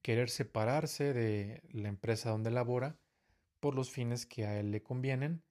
querer 0.01 0.29
separarse 0.29 1.13
de 1.13 1.61
la 1.71 1.89
empresa 1.89 2.31
donde 2.31 2.51
labora 2.51 2.97
por 3.59 3.75
los 3.75 3.91
fines 3.91 4.25
que 4.25 4.45
a 4.45 4.59
él 4.59 4.71
le 4.71 4.81
convienen. 4.81 5.43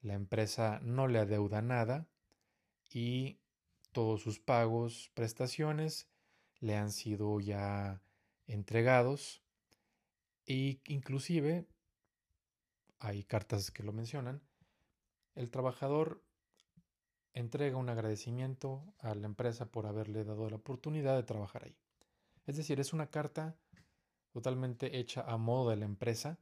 La 0.00 0.14
empresa 0.14 0.80
no 0.82 1.06
le 1.06 1.18
adeuda 1.18 1.62
nada 1.62 2.08
y 2.90 3.38
todos 3.92 4.22
sus 4.22 4.40
pagos, 4.40 5.10
prestaciones 5.14 6.08
le 6.60 6.76
han 6.76 6.90
sido 6.90 7.40
ya 7.40 8.02
entregados 8.46 9.42
e 10.46 10.80
inclusive 10.86 11.66
hay 12.98 13.24
cartas 13.24 13.70
que 13.70 13.82
lo 13.82 13.92
mencionan. 13.92 14.42
El 15.34 15.50
trabajador 15.50 16.22
entrega 17.32 17.76
un 17.76 17.88
agradecimiento 17.88 18.94
a 18.98 19.14
la 19.14 19.26
empresa 19.26 19.70
por 19.70 19.86
haberle 19.86 20.24
dado 20.24 20.48
la 20.48 20.56
oportunidad 20.56 21.16
de 21.16 21.24
trabajar 21.24 21.64
ahí. 21.64 21.76
Es 22.46 22.56
decir, 22.56 22.80
es 22.80 22.92
una 22.92 23.10
carta 23.10 23.56
totalmente 24.32 24.98
hecha 24.98 25.22
a 25.22 25.36
modo 25.36 25.70
de 25.70 25.76
la 25.76 25.84
empresa, 25.84 26.38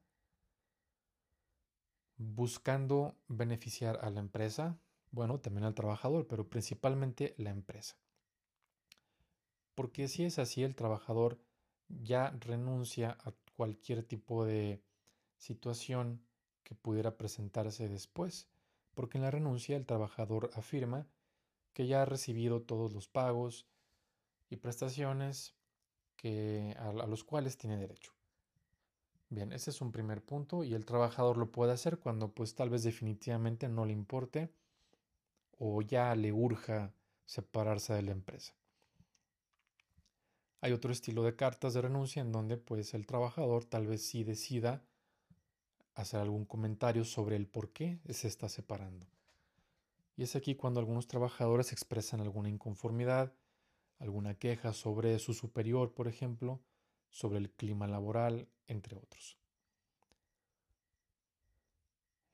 buscando 2.17 3.17
beneficiar 3.29 3.99
a 4.03 4.11
la 4.11 4.21
empresa, 4.21 4.79
bueno, 5.11 5.41
también 5.41 5.65
al 5.65 5.75
trabajador, 5.75 6.27
pero 6.27 6.49
principalmente 6.49 7.35
la 7.39 7.51
empresa. 7.51 7.97
Porque 9.75 10.09
si 10.09 10.25
es 10.25 10.39
así, 10.39 10.63
el 10.63 10.75
trabajador 10.75 11.39
ya 11.89 12.31
renuncia 12.41 13.19
a 13.25 13.33
cualquier 13.57 14.03
tipo 14.03 14.45
de 14.45 14.83
situación 15.37 16.25
que 16.63 16.75
pudiera 16.75 17.17
presentarse 17.17 17.89
después 17.89 18.49
porque 18.95 19.19
en 19.19 19.25
la 19.25 19.31
renuncia 19.31 19.77
el 19.77 19.87
trabajador 19.87 20.51
afirma 20.55 21.07
que 21.73 21.87
ya 21.87 22.03
ha 22.03 22.05
recibido 22.05 22.63
todos 22.63 22.93
los 22.93 23.09
pagos 23.09 23.67
y 24.51 24.57
prestaciones 24.57 25.55
que, 26.17 26.75
a, 26.79 26.89
a 26.91 27.07
los 27.07 27.25
cuales 27.25 27.57
tiene 27.57 27.77
derecho. 27.77 28.13
Bien, 29.29 29.53
ese 29.53 29.71
es 29.71 29.81
un 29.81 29.93
primer 29.93 30.23
punto 30.23 30.63
y 30.63 30.75
el 30.75 30.85
trabajador 30.85 31.39
lo 31.39 31.51
puede 31.51 31.73
hacer 31.73 31.99
cuando 31.99 32.33
pues 32.33 32.55
tal 32.55 32.69
vez 32.69 32.83
definitivamente 32.83 33.69
no 33.69 33.87
le 33.87 33.93
importe 33.93 34.51
o 35.59 35.81
ya 35.81 36.15
le 36.15 36.33
urja 36.33 36.93
separarse 37.25 37.95
de 37.95 38.03
la 38.03 38.13
empresa. 38.13 38.53
Hay 40.61 40.73
otro 40.73 40.93
estilo 40.93 41.23
de 41.25 41.35
cartas 41.35 41.75
de 41.75 41.83
renuncia 41.83 42.21
en 42.21 42.31
donde 42.31 42.57
pues 42.57 42.95
el 42.95 43.07
trabajador 43.07 43.65
tal 43.65 43.87
vez 43.87 44.05
sí 44.05 44.23
decida 44.23 44.85
hacer 45.95 46.21
algún 46.21 46.45
comentario 46.45 47.05
sobre 47.05 47.37
el 47.37 47.47
por 47.47 47.71
qué 47.71 47.99
se 48.11 48.29
está 48.29 48.49
separando. 48.49 49.07
Y 50.17 50.25
es 50.25 50.37
aquí 50.37 50.55
cuando 50.55 50.79
algunos 50.79 51.07
trabajadores 51.07 51.73
expresan 51.73 52.21
alguna 52.21 52.49
inconformidad, 52.49 53.33
alguna 54.03 54.35
queja 54.35 54.73
sobre 54.73 55.19
su 55.19 55.33
superior, 55.33 55.95
por 55.95 56.09
ejemplo, 56.09 56.61
sobre 57.09 57.39
el 57.39 57.51
clima 57.51 57.87
laboral, 57.87 58.49
entre 58.67 58.97
otros. 58.97 59.39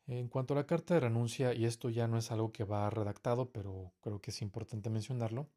En 0.06 0.28
cuanto 0.28 0.54
a 0.54 0.56
la 0.56 0.66
carta 0.66 0.94
de 0.94 1.00
renuncia, 1.00 1.52
y 1.52 1.66
esto 1.66 1.90
ya 1.90 2.08
no 2.08 2.16
es 2.16 2.32
algo 2.32 2.50
que 2.50 2.64
va 2.64 2.88
redactado, 2.88 3.52
pero 3.52 3.92
creo 4.00 4.20
que 4.20 4.30
es 4.30 4.40
importante 4.40 4.88
mencionarlo, 4.88 5.48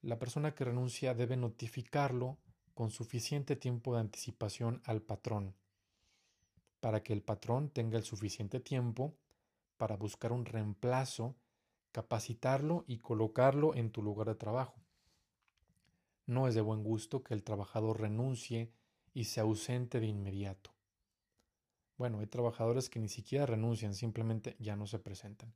la 0.00 0.18
persona 0.18 0.54
que 0.54 0.64
renuncia 0.64 1.14
debe 1.14 1.36
notificarlo 1.36 2.38
con 2.74 2.90
suficiente 2.90 3.56
tiempo 3.56 3.94
de 3.94 4.00
anticipación 4.00 4.80
al 4.84 5.02
patrón 5.02 5.56
para 6.80 7.02
que 7.02 7.12
el 7.12 7.22
patrón 7.22 7.70
tenga 7.70 7.98
el 7.98 8.04
suficiente 8.04 8.60
tiempo 8.60 9.16
para 9.76 9.96
buscar 9.96 10.32
un 10.32 10.44
reemplazo, 10.44 11.34
capacitarlo 11.92 12.84
y 12.86 12.98
colocarlo 12.98 13.74
en 13.74 13.90
tu 13.90 14.02
lugar 14.02 14.28
de 14.28 14.34
trabajo. 14.34 14.77
No 16.28 16.46
es 16.46 16.54
de 16.54 16.60
buen 16.60 16.84
gusto 16.84 17.24
que 17.24 17.32
el 17.32 17.42
trabajador 17.42 18.02
renuncie 18.02 18.70
y 19.14 19.24
se 19.24 19.40
ausente 19.40 19.98
de 19.98 20.08
inmediato. 20.08 20.70
Bueno, 21.96 22.18
hay 22.18 22.26
trabajadores 22.26 22.90
que 22.90 23.00
ni 23.00 23.08
siquiera 23.08 23.46
renuncian, 23.46 23.94
simplemente 23.94 24.54
ya 24.58 24.76
no 24.76 24.86
se 24.86 24.98
presentan. 24.98 25.54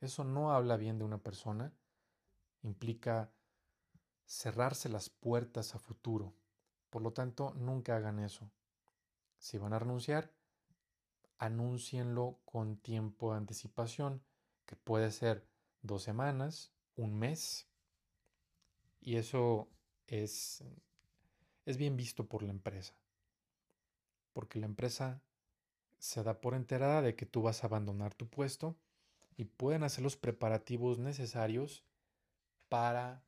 Eso 0.00 0.22
no 0.22 0.52
habla 0.52 0.76
bien 0.76 0.98
de 0.98 1.04
una 1.04 1.18
persona, 1.18 1.72
implica 2.62 3.32
cerrarse 4.24 4.88
las 4.88 5.10
puertas 5.10 5.74
a 5.74 5.80
futuro. 5.80 6.32
Por 6.90 7.02
lo 7.02 7.12
tanto, 7.12 7.52
nunca 7.54 7.96
hagan 7.96 8.20
eso. 8.20 8.48
Si 9.38 9.58
van 9.58 9.72
a 9.72 9.80
renunciar, 9.80 10.32
anúncienlo 11.38 12.38
con 12.44 12.76
tiempo 12.76 13.32
de 13.32 13.38
anticipación, 13.38 14.22
que 14.64 14.76
puede 14.76 15.10
ser 15.10 15.44
dos 15.82 16.04
semanas, 16.04 16.72
un 16.94 17.18
mes, 17.18 17.68
y 19.00 19.16
eso 19.16 19.68
es, 20.06 20.62
es 21.64 21.76
bien 21.76 21.96
visto 21.96 22.26
por 22.26 22.42
la 22.42 22.50
empresa, 22.50 22.94
porque 24.32 24.58
la 24.58 24.66
empresa 24.66 25.22
se 25.98 26.22
da 26.22 26.40
por 26.40 26.54
enterada 26.54 27.02
de 27.02 27.16
que 27.16 27.26
tú 27.26 27.42
vas 27.42 27.62
a 27.62 27.66
abandonar 27.66 28.14
tu 28.14 28.28
puesto 28.28 28.76
y 29.36 29.44
pueden 29.44 29.82
hacer 29.82 30.04
los 30.04 30.16
preparativos 30.16 30.98
necesarios 30.98 31.84
para 32.68 33.24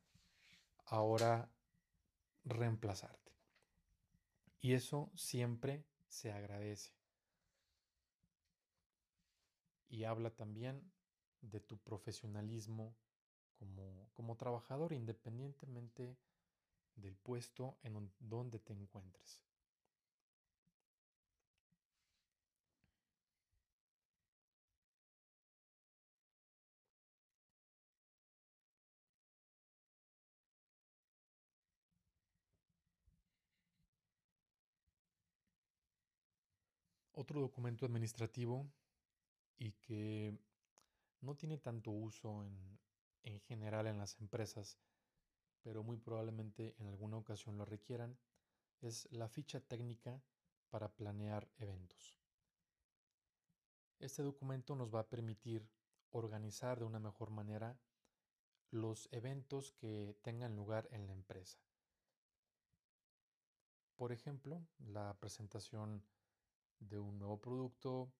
ahora 0.85 1.49
reemplazarte. 2.45 3.31
Y 4.61 4.73
eso 4.73 5.11
siempre 5.15 5.83
se 6.07 6.31
agradece 6.31 6.91
y 9.89 10.03
habla 10.03 10.29
también 10.31 10.91
de 11.41 11.59
tu 11.59 11.77
profesionalismo 11.77 12.95
como, 13.59 14.09
como 14.13 14.35
trabajador 14.35 14.93
independientemente 14.93 16.17
del 16.97 17.15
puesto 17.15 17.77
en 17.83 18.11
donde 18.19 18.59
te 18.59 18.73
encuentres. 18.73 19.41
Otro 37.13 37.41
documento 37.41 37.85
administrativo 37.85 38.67
y 39.57 39.71
que 39.71 40.37
no 41.21 41.35
tiene 41.35 41.57
tanto 41.57 41.89
uso 41.89 42.43
en, 42.43 42.79
en 43.23 43.39
general 43.41 43.87
en 43.87 43.97
las 43.97 44.19
empresas, 44.19 44.77
pero 45.67 45.83
muy 45.83 45.97
probablemente 45.97 46.77
en 46.79 46.87
alguna 46.87 47.17
ocasión 47.17 47.57
lo 47.57 47.65
requieran, 47.65 48.17
es 48.79 49.05
la 49.11 49.27
ficha 49.27 49.59
técnica 49.59 50.23
para 50.69 50.87
planear 50.95 51.51
eventos. 51.57 52.17
Este 53.99 54.23
documento 54.23 54.77
nos 54.77 54.95
va 54.95 55.01
a 55.01 55.09
permitir 55.09 55.69
organizar 56.11 56.79
de 56.79 56.85
una 56.85 57.01
mejor 57.01 57.31
manera 57.31 57.77
los 58.71 59.09
eventos 59.11 59.73
que 59.73 60.17
tengan 60.21 60.55
lugar 60.55 60.87
en 60.93 61.05
la 61.05 61.11
empresa. 61.11 61.59
Por 63.97 64.13
ejemplo, 64.13 64.65
la 64.79 65.19
presentación 65.19 66.01
de 66.79 66.97
un 66.97 67.19
nuevo 67.19 67.41
producto, 67.41 68.13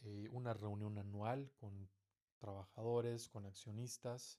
eh, 0.00 0.28
una 0.32 0.52
reunión 0.52 0.98
anual 0.98 1.50
con 1.54 1.88
trabajadores, 2.36 3.26
con 3.26 3.46
accionistas 3.46 4.38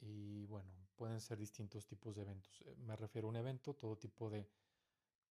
y 0.00 0.46
bueno, 0.46 0.70
pueden 0.96 1.20
ser 1.20 1.38
distintos 1.38 1.86
tipos 1.86 2.16
de 2.16 2.22
eventos. 2.22 2.62
Eh, 2.66 2.74
me 2.78 2.96
refiero 2.96 3.28
a 3.28 3.30
un 3.30 3.36
evento, 3.36 3.74
todo 3.74 3.96
tipo 3.96 4.30
de 4.30 4.48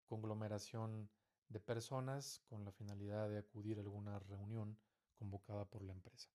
conglomeración 0.07 1.09
de 1.49 1.59
personas 1.59 2.41
con 2.47 2.63
la 2.65 2.71
finalidad 2.71 3.29
de 3.29 3.37
acudir 3.37 3.77
a 3.77 3.81
alguna 3.81 4.19
reunión 4.19 4.77
convocada 5.13 5.65
por 5.65 5.81
la 5.83 5.93
empresa. 5.93 6.29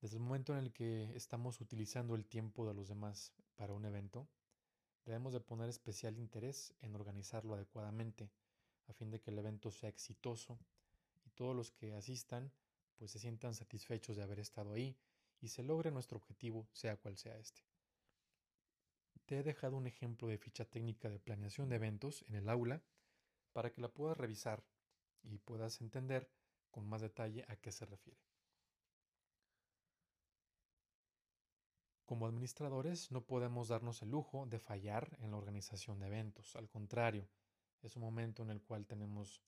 Desde 0.00 0.16
el 0.16 0.22
momento 0.22 0.52
en 0.52 0.64
el 0.64 0.72
que 0.72 1.14
estamos 1.14 1.60
utilizando 1.60 2.14
el 2.14 2.26
tiempo 2.26 2.66
de 2.66 2.74
los 2.74 2.88
demás 2.88 3.34
para 3.56 3.74
un 3.74 3.84
evento, 3.84 4.26
debemos 5.04 5.32
de 5.34 5.40
poner 5.40 5.68
especial 5.68 6.16
interés 6.16 6.74
en 6.80 6.94
organizarlo 6.94 7.54
adecuadamente 7.54 8.30
a 8.88 8.92
fin 8.94 9.10
de 9.10 9.20
que 9.20 9.30
el 9.30 9.38
evento 9.38 9.70
sea 9.70 9.88
exitoso 9.88 10.58
y 11.24 11.30
todos 11.30 11.54
los 11.54 11.70
que 11.70 11.94
asistan 11.94 12.50
pues 12.96 13.10
se 13.12 13.18
sientan 13.18 13.54
satisfechos 13.54 14.16
de 14.16 14.22
haber 14.22 14.40
estado 14.40 14.72
ahí 14.72 14.96
y 15.40 15.48
se 15.48 15.62
logre 15.62 15.90
nuestro 15.90 16.18
objetivo, 16.18 16.68
sea 16.72 16.96
cual 16.96 17.16
sea 17.16 17.36
este. 17.38 17.62
Te 19.26 19.38
he 19.38 19.42
dejado 19.42 19.76
un 19.76 19.86
ejemplo 19.86 20.28
de 20.28 20.38
ficha 20.38 20.64
técnica 20.64 21.08
de 21.08 21.20
planeación 21.20 21.68
de 21.68 21.76
eventos 21.76 22.24
en 22.28 22.34
el 22.34 22.48
aula 22.48 22.82
para 23.52 23.72
que 23.72 23.80
la 23.80 23.88
puedas 23.88 24.16
revisar 24.16 24.64
y 25.22 25.38
puedas 25.38 25.80
entender 25.80 26.30
con 26.70 26.86
más 26.88 27.00
detalle 27.00 27.44
a 27.48 27.56
qué 27.56 27.72
se 27.72 27.86
refiere. 27.86 28.20
Como 32.04 32.26
administradores 32.26 33.12
no 33.12 33.24
podemos 33.24 33.68
darnos 33.68 34.02
el 34.02 34.10
lujo 34.10 34.46
de 34.46 34.58
fallar 34.58 35.16
en 35.20 35.30
la 35.30 35.36
organización 35.36 36.00
de 36.00 36.08
eventos. 36.08 36.56
Al 36.56 36.68
contrario, 36.68 37.28
es 37.82 37.94
un 37.94 38.02
momento 38.02 38.42
en 38.42 38.50
el 38.50 38.60
cual 38.60 38.84
tenemos 38.84 39.40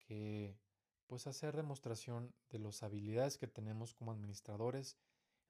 que 0.00 0.58
pues 1.06 1.26
hacer 1.26 1.56
demostración 1.56 2.34
de 2.50 2.58
las 2.58 2.82
habilidades 2.82 3.38
que 3.38 3.46
tenemos 3.46 3.94
como 3.94 4.12
administradores 4.12 4.98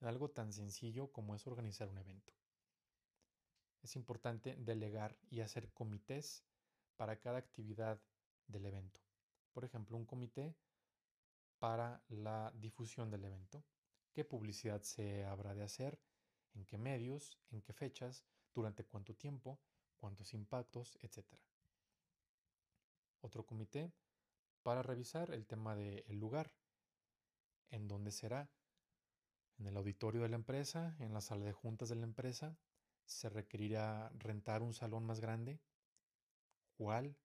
en 0.01 0.07
algo 0.07 0.29
tan 0.29 0.51
sencillo 0.53 1.11
como 1.11 1.35
es 1.35 1.47
organizar 1.47 1.87
un 1.89 1.97
evento. 1.97 2.33
Es 3.81 3.95
importante 3.95 4.55
delegar 4.55 5.17
y 5.29 5.41
hacer 5.41 5.71
comités 5.71 6.43
para 6.95 7.19
cada 7.19 7.37
actividad 7.37 8.01
del 8.47 8.65
evento. 8.65 9.01
Por 9.53 9.63
ejemplo, 9.63 9.97
un 9.97 10.05
comité 10.05 10.55
para 11.59 12.03
la 12.09 12.51
difusión 12.55 13.09
del 13.09 13.25
evento. 13.25 13.63
¿Qué 14.11 14.25
publicidad 14.25 14.81
se 14.81 15.25
habrá 15.25 15.53
de 15.53 15.63
hacer? 15.63 15.99
en 16.55 16.65
qué 16.65 16.77
medios, 16.77 17.37
en 17.51 17.61
qué 17.61 17.73
fechas, 17.73 18.25
durante 18.53 18.85
cuánto 18.85 19.13
tiempo, 19.13 19.59
cuántos 19.97 20.33
impactos, 20.33 20.97
etc. 21.01 21.25
Otro 23.21 23.45
comité 23.45 23.91
para 24.63 24.81
revisar 24.81 25.31
el 25.31 25.45
tema 25.45 25.75
del 25.75 26.17
lugar, 26.17 26.51
en 27.69 27.87
dónde 27.87 28.11
será, 28.11 28.49
en 29.57 29.67
el 29.67 29.77
auditorio 29.77 30.21
de 30.21 30.29
la 30.29 30.35
empresa, 30.35 30.95
en 30.99 31.13
la 31.13 31.21
sala 31.21 31.45
de 31.45 31.53
juntas 31.53 31.89
de 31.89 31.95
la 31.95 32.05
empresa, 32.05 32.57
se 33.05 33.29
requerirá 33.29 34.09
rentar 34.17 34.61
un 34.61 34.73
salón 34.73 35.05
más 35.05 35.19
grande, 35.19 35.61
cuál, 36.77 37.15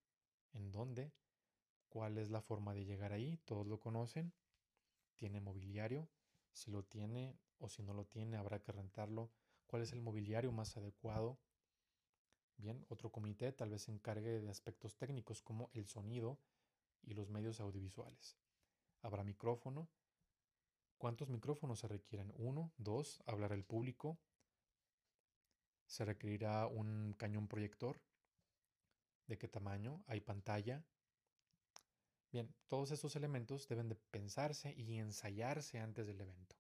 en 0.53 0.71
dónde, 0.71 1.13
cuál 1.89 2.19
es 2.19 2.31
la 2.31 2.41
forma 2.41 2.75
de 2.75 2.85
llegar 2.85 3.13
ahí, 3.13 3.39
todos 3.45 3.67
lo 3.67 3.81
conocen, 3.81 4.33
tiene 5.17 5.41
mobiliario, 5.41 6.09
si 6.53 6.71
lo 6.71 6.85
tiene, 6.85 7.39
o 7.59 7.69
si 7.69 7.83
no 7.83 7.93
lo 7.93 8.07
tiene, 8.07 8.37
habrá 8.37 8.61
que 8.61 8.73
rentarlo. 8.73 9.31
¿Cuál 9.67 9.83
es 9.83 9.93
el 9.93 10.01
mobiliario 10.01 10.51
más 10.51 10.77
adecuado? 10.77 11.39
Bien, 12.57 12.85
otro 12.89 13.11
comité 13.11 13.53
tal 13.53 13.71
vez 13.71 13.83
se 13.83 13.93
encargue 13.93 14.41
de 14.41 14.51
aspectos 14.51 14.97
técnicos 14.97 15.43
como 15.43 15.71
el 15.73 15.87
sonido 15.87 16.39
y 17.03 17.15
los 17.15 17.29
medios 17.31 17.61
audiovisuales. 17.61 18.37
Habrá 19.03 19.25
micrófono. 19.25 19.89
¿Cuántos 21.01 21.31
micrófonos 21.31 21.79
se 21.79 21.89
requieren? 21.89 22.31
Uno, 22.37 22.75
dos, 22.77 23.23
hablar 23.27 23.53
el 23.53 23.65
público. 23.65 24.19
Se 25.87 26.05
requerirá 26.05 26.67
un 26.67 27.15
cañón 27.17 27.49
proyector. 27.49 28.03
¿De 29.27 29.39
qué 29.39 29.49
tamaño? 29.49 30.05
¿Hay 30.07 30.21
pantalla? 30.21 30.85
Bien, 32.31 32.55
todos 32.69 32.91
estos 32.91 33.17
elementos 33.17 33.67
deben 33.67 33.89
de 33.89 33.95
pensarse 33.95 34.75
y 34.77 34.99
ensayarse 34.99 35.79
antes 35.79 36.07
del 36.07 36.21
evento. 36.21 36.55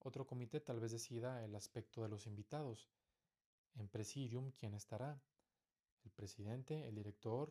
Otro 0.00 0.26
comité 0.26 0.60
tal 0.60 0.78
vez 0.78 0.92
decida 0.92 1.42
el 1.46 1.54
aspecto 1.54 2.02
de 2.02 2.10
los 2.10 2.26
invitados. 2.26 2.90
En 3.76 3.88
Presidium, 3.88 4.52
¿quién 4.52 4.74
estará? 4.74 5.18
El 6.04 6.10
presidente, 6.10 6.86
el 6.86 6.96
director, 6.96 7.50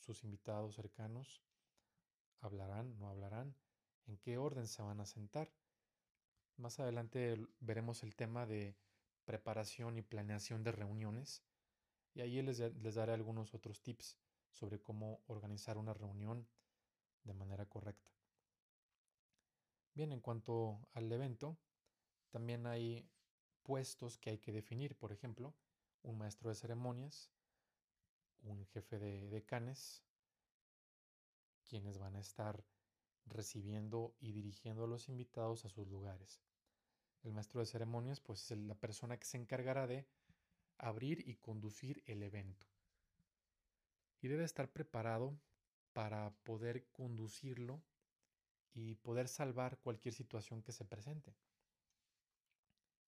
sus 0.00 0.24
invitados 0.24 0.74
cercanos. 0.74 1.40
¿Hablarán? 2.40 2.98
¿No 2.98 3.08
hablarán? 3.08 3.54
¿En 4.06 4.18
qué 4.18 4.38
orden 4.38 4.66
se 4.68 4.82
van 4.82 5.00
a 5.00 5.06
sentar? 5.06 5.50
Más 6.56 6.78
adelante 6.80 7.36
veremos 7.60 8.02
el 8.02 8.14
tema 8.14 8.46
de 8.46 8.76
preparación 9.24 9.98
y 9.98 10.02
planeación 10.02 10.62
de 10.62 10.72
reuniones 10.72 11.42
y 12.14 12.20
ahí 12.20 12.40
les, 12.40 12.60
les 12.60 12.94
daré 12.94 13.12
algunos 13.12 13.52
otros 13.54 13.82
tips 13.82 14.16
sobre 14.52 14.80
cómo 14.80 15.20
organizar 15.26 15.76
una 15.76 15.92
reunión 15.92 16.48
de 17.24 17.34
manera 17.34 17.66
correcta. 17.66 18.10
Bien, 19.94 20.12
en 20.12 20.20
cuanto 20.20 20.88
al 20.92 21.10
evento, 21.10 21.58
también 22.30 22.66
hay 22.66 23.10
puestos 23.62 24.16
que 24.18 24.30
hay 24.30 24.38
que 24.38 24.52
definir, 24.52 24.96
por 24.96 25.12
ejemplo, 25.12 25.54
un 26.02 26.18
maestro 26.18 26.48
de 26.48 26.54
ceremonias, 26.54 27.32
un 28.44 28.64
jefe 28.66 28.98
de 28.98 29.28
decanes, 29.28 30.04
quienes 31.64 31.98
van 31.98 32.14
a 32.16 32.20
estar 32.20 32.64
recibiendo 33.26 34.14
y 34.20 34.32
dirigiendo 34.32 34.84
a 34.84 34.88
los 34.88 35.08
invitados 35.08 35.64
a 35.64 35.68
sus 35.68 35.86
lugares. 35.88 36.40
El 37.22 37.32
maestro 37.32 37.60
de 37.60 37.66
ceremonias, 37.66 38.20
pues 38.20 38.50
es 38.50 38.58
la 38.58 38.74
persona 38.74 39.18
que 39.18 39.26
se 39.26 39.36
encargará 39.36 39.86
de 39.86 40.06
abrir 40.78 41.28
y 41.28 41.36
conducir 41.36 42.02
el 42.06 42.22
evento. 42.22 42.66
Y 44.20 44.28
debe 44.28 44.44
estar 44.44 44.70
preparado 44.70 45.38
para 45.92 46.30
poder 46.44 46.88
conducirlo 46.92 47.82
y 48.74 48.94
poder 48.96 49.28
salvar 49.28 49.78
cualquier 49.78 50.14
situación 50.14 50.62
que 50.62 50.72
se 50.72 50.84
presente. 50.84 51.34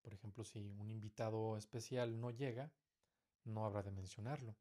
Por 0.00 0.14
ejemplo, 0.14 0.44
si 0.44 0.70
un 0.78 0.90
invitado 0.90 1.56
especial 1.56 2.18
no 2.18 2.30
llega, 2.30 2.72
no 3.44 3.66
habrá 3.66 3.82
de 3.82 3.90
mencionarlo. 3.90 4.56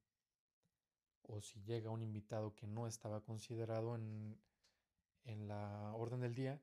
O 1.21 1.41
si 1.41 1.61
llega 1.61 1.89
un 1.89 2.01
invitado 2.01 2.53
que 2.53 2.67
no 2.67 2.87
estaba 2.87 3.21
considerado 3.21 3.95
en, 3.95 4.37
en 5.27 5.47
la 5.47 5.93
orden 5.93 6.21
del 6.21 6.33
día, 6.33 6.59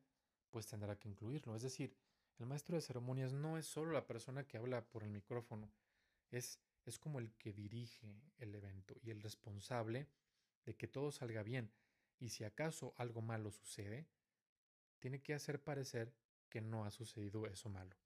pues 0.50 0.66
tendrá 0.66 0.98
que 0.98 1.08
incluirlo. 1.08 1.54
Es 1.54 1.62
decir, 1.62 1.96
el 2.38 2.46
maestro 2.46 2.76
de 2.76 2.82
ceremonias 2.82 3.32
no 3.32 3.56
es 3.56 3.66
solo 3.66 3.92
la 3.92 4.06
persona 4.06 4.46
que 4.46 4.56
habla 4.56 4.84
por 4.84 5.04
el 5.04 5.10
micrófono, 5.10 5.70
es, 6.30 6.60
es 6.84 6.98
como 6.98 7.20
el 7.20 7.32
que 7.36 7.52
dirige 7.52 8.20
el 8.38 8.54
evento 8.54 8.96
y 9.02 9.10
el 9.10 9.22
responsable 9.22 10.08
de 10.64 10.74
que 10.74 10.88
todo 10.88 11.12
salga 11.12 11.42
bien. 11.42 11.70
Y 12.18 12.30
si 12.30 12.44
acaso 12.44 12.94
algo 12.96 13.22
malo 13.22 13.50
sucede, 13.50 14.08
tiene 14.98 15.22
que 15.22 15.34
hacer 15.34 15.62
parecer 15.62 16.14
que 16.48 16.60
no 16.60 16.84
ha 16.84 16.90
sucedido 16.90 17.46
eso 17.46 17.68
malo. 17.68 17.96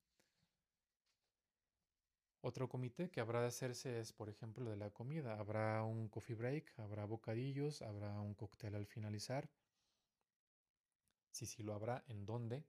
Otro 2.41 2.69
comité 2.69 3.11
que 3.11 3.21
habrá 3.21 3.41
de 3.41 3.49
hacerse 3.49 4.01
es, 4.01 4.13
por 4.13 4.29
ejemplo, 4.29 4.71
de 4.71 4.77
la 4.77 4.91
comida. 4.91 5.39
Habrá 5.39 5.83
un 5.83 6.09
coffee 6.09 6.37
break, 6.37 6.73
habrá 6.79 7.05
bocadillos, 7.05 7.83
habrá 7.83 8.21
un 8.21 8.35
cóctel 8.35 8.75
al 8.75 8.87
finalizar. 8.87 9.51
Si 11.39 11.47
sí 11.47 11.63
lo 11.63 11.73
habrá, 11.73 12.03
¿en 12.09 12.27
dónde? 12.27 12.65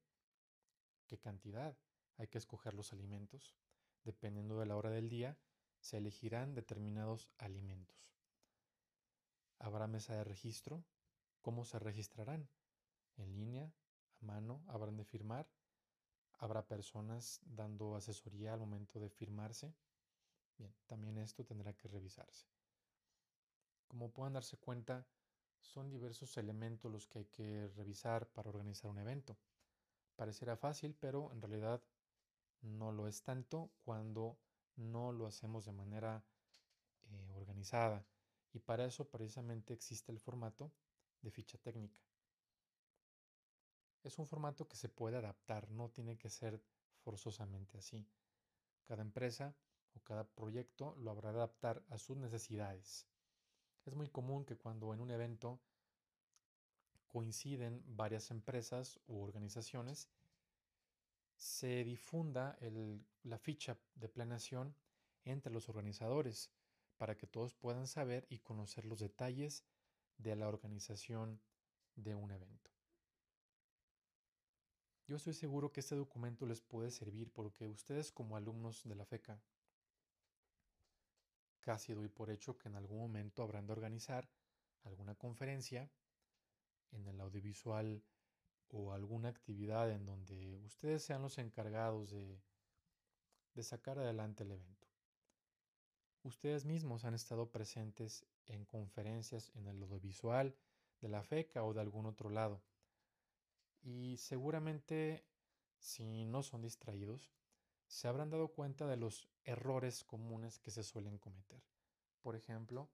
¿Qué 1.07 1.17
cantidad? 1.17 1.75
Hay 2.17 2.27
que 2.27 2.37
escoger 2.37 2.75
los 2.75 2.93
alimentos. 2.93 3.55
Dependiendo 4.03 4.59
de 4.59 4.67
la 4.67 4.75
hora 4.75 4.91
del 4.91 5.09
día, 5.09 5.39
se 5.79 5.97
elegirán 5.97 6.53
determinados 6.53 7.31
alimentos. 7.39 8.13
Habrá 9.57 9.87
mesa 9.87 10.13
de 10.13 10.23
registro. 10.23 10.85
¿Cómo 11.41 11.65
se 11.65 11.79
registrarán? 11.79 12.47
¿En 13.17 13.33
línea? 13.33 13.73
¿A 14.21 14.25
mano? 14.25 14.63
¿Habrán 14.67 14.97
de 14.97 15.03
firmar? 15.03 15.49
Habrá 16.37 16.67
personas 16.67 17.39
dando 17.45 17.95
asesoría 17.95 18.53
al 18.53 18.59
momento 18.59 18.99
de 18.99 19.09
firmarse. 19.09 19.73
Bien, 20.59 20.75
también 20.85 21.17
esto 21.17 21.43
tendrá 21.43 21.73
que 21.73 21.87
revisarse. 21.87 22.45
Como 23.87 24.11
puedan 24.11 24.33
darse 24.33 24.57
cuenta, 24.57 25.07
son 25.61 25.89
diversos 25.89 26.37
elementos 26.37 26.91
los 26.91 27.07
que 27.07 27.19
hay 27.19 27.25
que 27.25 27.67
revisar 27.75 28.27
para 28.27 28.49
organizar 28.49 28.89
un 28.89 28.99
evento. 28.99 29.37
Parecerá 30.15 30.57
fácil, 30.57 30.95
pero 30.99 31.31
en 31.31 31.41
realidad 31.41 31.81
no 32.61 32.91
lo 32.91 33.07
es 33.07 33.23
tanto 33.23 33.71
cuando 33.83 34.37
no 34.75 35.11
lo 35.11 35.27
hacemos 35.27 35.65
de 35.65 35.71
manera 35.71 36.23
eh, 37.11 37.31
organizada. 37.35 38.05
Y 38.51 38.59
para 38.59 38.85
eso 38.85 39.09
precisamente 39.09 39.73
existe 39.73 40.11
el 40.11 40.19
formato 40.19 40.71
de 41.21 41.31
ficha 41.31 41.57
técnica 41.57 41.99
es 44.03 44.17
un 44.17 44.27
formato 44.27 44.67
que 44.67 44.77
se 44.77 44.89
puede 44.89 45.17
adaptar, 45.17 45.69
no 45.69 45.89
tiene 45.89 46.17
que 46.17 46.29
ser 46.29 46.61
forzosamente 47.03 47.77
así. 47.77 48.05
Cada 48.85 49.01
empresa 49.01 49.55
o 49.93 49.99
cada 50.01 50.23
proyecto 50.23 50.95
lo 50.97 51.11
habrá 51.11 51.31
de 51.31 51.37
adaptar 51.37 51.83
a 51.89 51.97
sus 51.97 52.17
necesidades. 52.17 53.07
Es 53.89 53.95
muy 53.95 54.07
común 54.07 54.45
que 54.45 54.55
cuando 54.55 54.93
en 54.93 55.01
un 55.01 55.09
evento 55.09 55.59
coinciden 57.07 57.81
varias 57.87 58.29
empresas 58.29 58.99
u 59.07 59.19
organizaciones, 59.19 60.07
se 61.37 61.83
difunda 61.83 62.55
la 63.23 63.39
ficha 63.39 63.79
de 63.95 64.07
planeación 64.07 64.75
entre 65.25 65.51
los 65.51 65.69
organizadores 65.69 66.51
para 66.97 67.17
que 67.17 67.25
todos 67.25 67.55
puedan 67.55 67.87
saber 67.87 68.27
y 68.29 68.37
conocer 68.37 68.85
los 68.85 68.99
detalles 68.99 69.65
de 70.19 70.35
la 70.35 70.47
organización 70.47 71.41
de 71.95 72.13
un 72.13 72.29
evento. 72.29 72.69
Yo 75.07 75.15
estoy 75.15 75.33
seguro 75.33 75.71
que 75.71 75.79
este 75.79 75.95
documento 75.95 76.45
les 76.45 76.61
puede 76.61 76.91
servir 76.91 77.31
porque 77.33 77.67
ustedes 77.67 78.11
como 78.11 78.37
alumnos 78.37 78.83
de 78.83 78.93
la 78.93 79.05
FECA 79.05 79.41
casi 81.59 81.93
doy 81.93 82.07
por 82.07 82.29
hecho 82.29 82.57
que 82.57 82.69
en 82.69 82.75
algún 82.75 82.99
momento 82.99 83.43
habrán 83.43 83.67
de 83.67 83.73
organizar 83.73 84.29
alguna 84.83 85.15
conferencia, 85.15 85.89
en 86.91 87.07
el 87.07 87.19
audiovisual 87.21 88.03
o 88.69 88.93
alguna 88.93 89.29
actividad 89.29 89.91
en 89.91 90.05
donde 90.05 90.59
ustedes 90.63 91.03
sean 91.03 91.21
los 91.21 91.37
encargados 91.37 92.11
de, 92.11 92.41
sacar 93.61 93.99
adelante 93.99 94.43
el 94.43 94.51
evento. 94.51 94.87
Ustedes 96.23 96.63
mismos 96.63 97.03
han 97.03 97.13
estado 97.13 97.51
presentes 97.51 98.25
en 98.45 98.63
conferencias 98.63 99.51
en 99.55 99.67
el 99.67 99.83
audiovisual 99.83 100.55
de 101.01 101.09
la 101.09 101.23
FECA 101.23 101.63
o 101.63 101.73
de 101.73 101.81
algún 101.81 102.05
otro 102.05 102.29
lado. 102.29 102.61
Y 103.81 104.15
seguramente, 104.15 105.25
si 105.77 106.23
no 106.23 106.41
son 106.41 106.61
distraídos, 106.61 107.29
se 107.89 108.07
habrán 108.07 108.29
dado 108.29 108.49
cuenta 108.49 108.85
de 108.85 108.97
los 108.97 109.27
errores 109.43 110.03
comunes 110.03 110.59
que 110.59 110.69
se 110.69 110.83
suelen 110.83 111.17
cometer. 111.17 111.63
Por 112.21 112.35
ejemplo, 112.35 112.87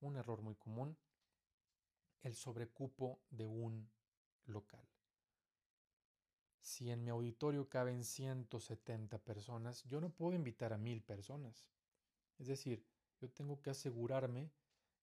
un 0.00 0.16
error 0.16 0.40
muy 0.40 0.54
común, 0.54 0.96
el 2.22 2.34
sobrecupo 2.34 3.20
de 3.28 3.44
un 3.44 3.90
local. 4.46 4.88
Si 6.60 6.90
en 6.90 7.04
mi 7.04 7.10
auditorio 7.10 7.68
caben 7.68 8.04
170 8.04 9.18
personas, 9.18 9.84
yo 9.84 10.00
no 10.00 10.08
puedo 10.08 10.32
invitar 10.32 10.72
a 10.72 10.78
mil 10.78 11.02
personas. 11.02 11.68
Es 12.38 12.46
decir, 12.46 12.86
yo 13.20 13.30
tengo 13.30 13.60
que 13.60 13.70
asegurarme 13.70 14.50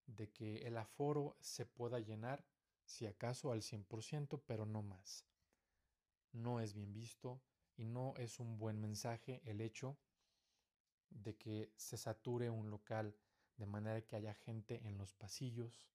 de 0.08 0.32
que 0.32 0.66
el 0.66 0.76
aforo 0.76 1.38
se 1.40 1.68
pueda 1.68 2.00
llenar, 2.00 2.44
si 2.84 3.06
acaso 3.06 3.52
al 3.52 3.62
100%, 3.62 4.42
pero 4.48 4.66
no 4.66 4.82
más. 4.82 5.24
No 6.32 6.60
es 6.60 6.74
bien 6.74 6.92
visto 6.94 7.44
y 7.80 7.86
no 7.86 8.14
es 8.18 8.42
un 8.42 8.58
buen 8.58 8.82
mensaje 8.82 9.42
el 9.46 9.62
hecho 9.62 9.98
de 11.10 11.38
que 11.38 11.72
se 11.78 11.96
sature 11.96 12.50
un 12.50 12.70
local 12.70 13.16
de 13.56 13.66
manera 13.66 14.02
que 14.02 14.18
haya 14.18 14.34
gente 14.34 14.86
en 14.86 14.98
los 14.98 15.14
pasillos 15.14 15.88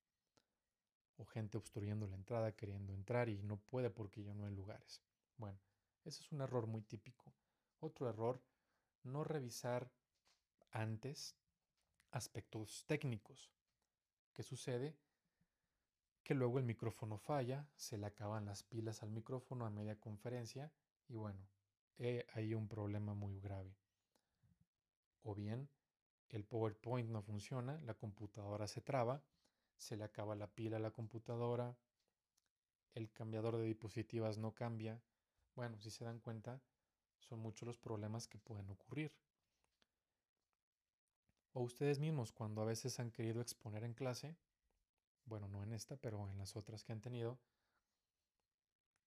o 1.18 1.26
gente 1.26 1.59
obstruyendo 1.59 2.07
la 2.07 2.16
entrada 2.16 2.57
queriendo 2.57 2.95
entrar 2.95 3.28
y 3.28 3.43
no 3.43 3.59
puede 3.59 3.91
porque 3.91 4.24
ya 4.24 4.32
no 4.32 4.47
hay 4.47 4.55
lugares. 4.55 5.03
Bueno, 5.37 5.61
ese 6.05 6.22
es 6.22 6.32
un 6.32 6.41
error 6.41 6.66
muy 6.66 6.80
típico. 6.80 7.35
Otro 7.80 8.09
error, 8.09 8.43
no 9.03 9.22
revisar 9.22 9.93
antes 10.70 11.37
aspectos 12.12 12.87
técnicos. 12.87 13.53
¿Qué 14.32 14.43
sucede? 14.43 14.97
Que 16.22 16.35
luego 16.35 16.59
el 16.59 16.64
micrófono 16.64 17.18
falla, 17.18 17.68
se 17.76 17.99
le 17.99 18.07
acaban 18.07 18.47
las 18.47 18.62
pilas 18.62 19.03
al 19.03 19.11
micrófono 19.11 19.66
a 19.66 19.70
media 19.70 20.01
conferencia 20.01 20.72
y 21.09 21.16
bueno, 21.16 21.47
hay 21.99 22.55
un 22.55 22.68
problema 22.68 23.14
muy 23.14 23.38
grave. 23.40 23.76
O 25.22 25.34
bien, 25.34 25.68
el 26.28 26.45
PowerPoint 26.45 27.09
no 27.11 27.22
funciona, 27.22 27.80
la 27.82 27.95
computadora 27.95 28.66
se 28.66 28.80
traba, 28.80 29.22
se 29.76 29.97
le 29.97 30.05
acaba 30.05 30.34
la 30.34 30.49
pila 30.49 30.76
a 30.76 30.80
la 30.80 30.90
computadora, 30.90 31.76
el 32.95 33.11
cambiador 33.12 33.57
de 33.57 33.64
diapositivas 33.64 34.38
no 34.38 34.55
cambia. 34.55 35.01
Bueno, 35.55 35.80
si 35.80 35.90
se 35.90 36.05
dan 36.05 36.20
cuenta, 36.20 36.61
son 37.18 37.40
muchos 37.40 37.66
los 37.66 37.78
problemas 37.78 38.28
que 38.28 38.38
pueden 38.38 38.68
ocurrir. 38.70 39.12
O 41.53 41.62
ustedes 41.62 42.01
mismos 42.01 42.32
cuando 42.32 42.62
a 42.62 42.66
veces 42.66 42.99
han 42.99 43.11
querido 43.11 43.40
exponer 43.40 43.84
en 43.84 43.95
clase, 43.95 44.36
bueno, 45.24 45.49
no 45.49 45.62
en 45.62 45.72
esta, 45.72 45.97
pero 45.97 46.28
en 46.28 46.36
las 46.36 46.57
otras 46.57 46.84
que 46.84 46.92
han 46.92 47.01
tenido, 47.01 47.38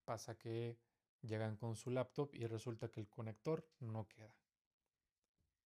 pasa 0.05 0.37
que 0.37 0.77
Llegan 1.21 1.57
con 1.57 1.75
su 1.75 1.89
laptop 1.89 2.33
y 2.33 2.45
resulta 2.45 2.89
que 2.89 2.99
el 2.99 3.09
conector 3.09 3.67
no 3.79 4.07
queda. 4.07 4.35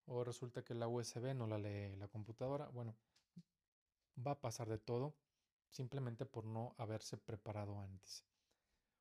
O 0.06 0.24
resulta 0.24 0.64
que 0.64 0.74
la 0.74 0.88
USB 0.88 1.36
no 1.36 1.48
la 1.48 1.58
lee 1.58 1.96
la 1.96 2.08
computadora. 2.08 2.70
Bueno, 2.70 2.96
va 4.26 4.32
a 4.32 4.42
pasar 4.42 4.70
de 4.70 4.78
todo 4.78 5.16
simplemente 5.70 6.26
por 6.26 6.46
no 6.46 6.76
haberse 6.78 7.18
preparado 7.18 7.80
antes. 7.80 8.26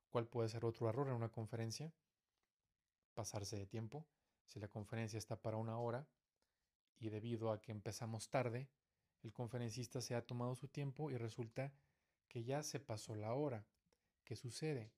¿Cuál 0.09 0.27
puede 0.27 0.49
ser 0.49 0.65
otro 0.65 0.89
error 0.89 1.07
en 1.07 1.13
una 1.13 1.29
conferencia? 1.29 1.93
Pasarse 3.13 3.57
de 3.57 3.65
tiempo. 3.65 4.05
Si 4.45 4.59
la 4.59 4.67
conferencia 4.67 5.17
está 5.17 5.41
para 5.41 5.57
una 5.57 5.77
hora 5.79 6.07
y 6.99 7.09
debido 7.09 7.51
a 7.51 7.61
que 7.61 7.71
empezamos 7.71 8.29
tarde, 8.29 8.69
el 9.23 9.31
conferencista 9.31 10.01
se 10.01 10.15
ha 10.15 10.25
tomado 10.25 10.55
su 10.55 10.67
tiempo 10.67 11.11
y 11.11 11.17
resulta 11.17 11.73
que 12.27 12.43
ya 12.43 12.63
se 12.63 12.79
pasó 12.79 13.15
la 13.15 13.33
hora. 13.33 13.65
¿Qué 14.23 14.35
sucede? 14.35 14.91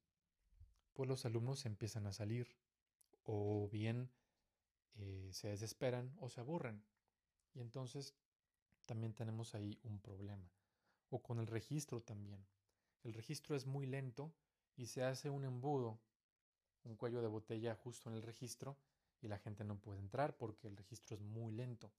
Pues 0.93 1.09
los 1.09 1.25
alumnos 1.25 1.65
empiezan 1.65 2.05
a 2.07 2.13
salir 2.13 2.55
o 3.23 3.67
bien 3.69 4.11
eh, 4.95 5.29
se 5.33 5.49
desesperan 5.49 6.15
o 6.19 6.29
se 6.29 6.39
aburren. 6.39 6.83
Y 7.53 7.61
entonces 7.61 8.15
también 8.85 9.13
tenemos 9.13 9.55
ahí 9.55 9.79
un 9.83 9.99
problema. 9.99 10.51
O 11.09 11.21
con 11.21 11.39
el 11.39 11.47
registro 11.47 12.01
también. 12.01 12.45
El 13.03 13.13
registro 13.13 13.55
es 13.55 13.65
muy 13.65 13.85
lento 13.85 14.33
y 14.75 14.87
se 14.87 15.03
hace 15.03 15.29
un 15.29 15.45
embudo, 15.45 15.99
un 16.83 16.95
cuello 16.95 17.21
de 17.21 17.27
botella 17.27 17.75
justo 17.75 18.09
en 18.09 18.15
el 18.15 18.23
registro 18.23 18.77
y 19.21 19.27
la 19.27 19.37
gente 19.37 19.63
no 19.63 19.79
puede 19.79 19.99
entrar 19.99 20.37
porque 20.37 20.67
el 20.67 20.77
registro 20.77 21.15
es 21.15 21.21
muy 21.21 21.53
lento. 21.53 21.91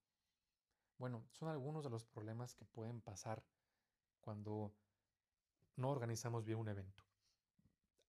Bueno, 0.99 1.27
son 1.33 1.49
algunos 1.49 1.85
de 1.85 1.91
los 1.91 2.05
problemas 2.05 2.55
que 2.55 2.65
pueden 2.65 3.01
pasar 3.01 3.45
cuando 4.21 4.73
no 5.77 5.91
organizamos 5.91 6.45
bien 6.45 6.59
un 6.59 6.69
evento 6.69 7.05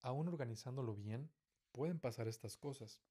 aún 0.01 0.27
organizándolo 0.27 0.95
bien, 0.95 1.31
pueden 1.71 1.99
pasar 1.99 2.27
estas 2.27 2.57
cosas. 2.57 3.01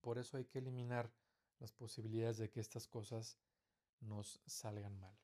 Por 0.00 0.18
eso 0.18 0.36
hay 0.36 0.44
que 0.44 0.58
eliminar 0.58 1.12
las 1.58 1.72
posibilidades 1.72 2.38
de 2.38 2.50
que 2.50 2.60
estas 2.60 2.86
cosas 2.86 3.38
nos 4.00 4.40
salgan 4.46 4.98
mal. 4.98 5.18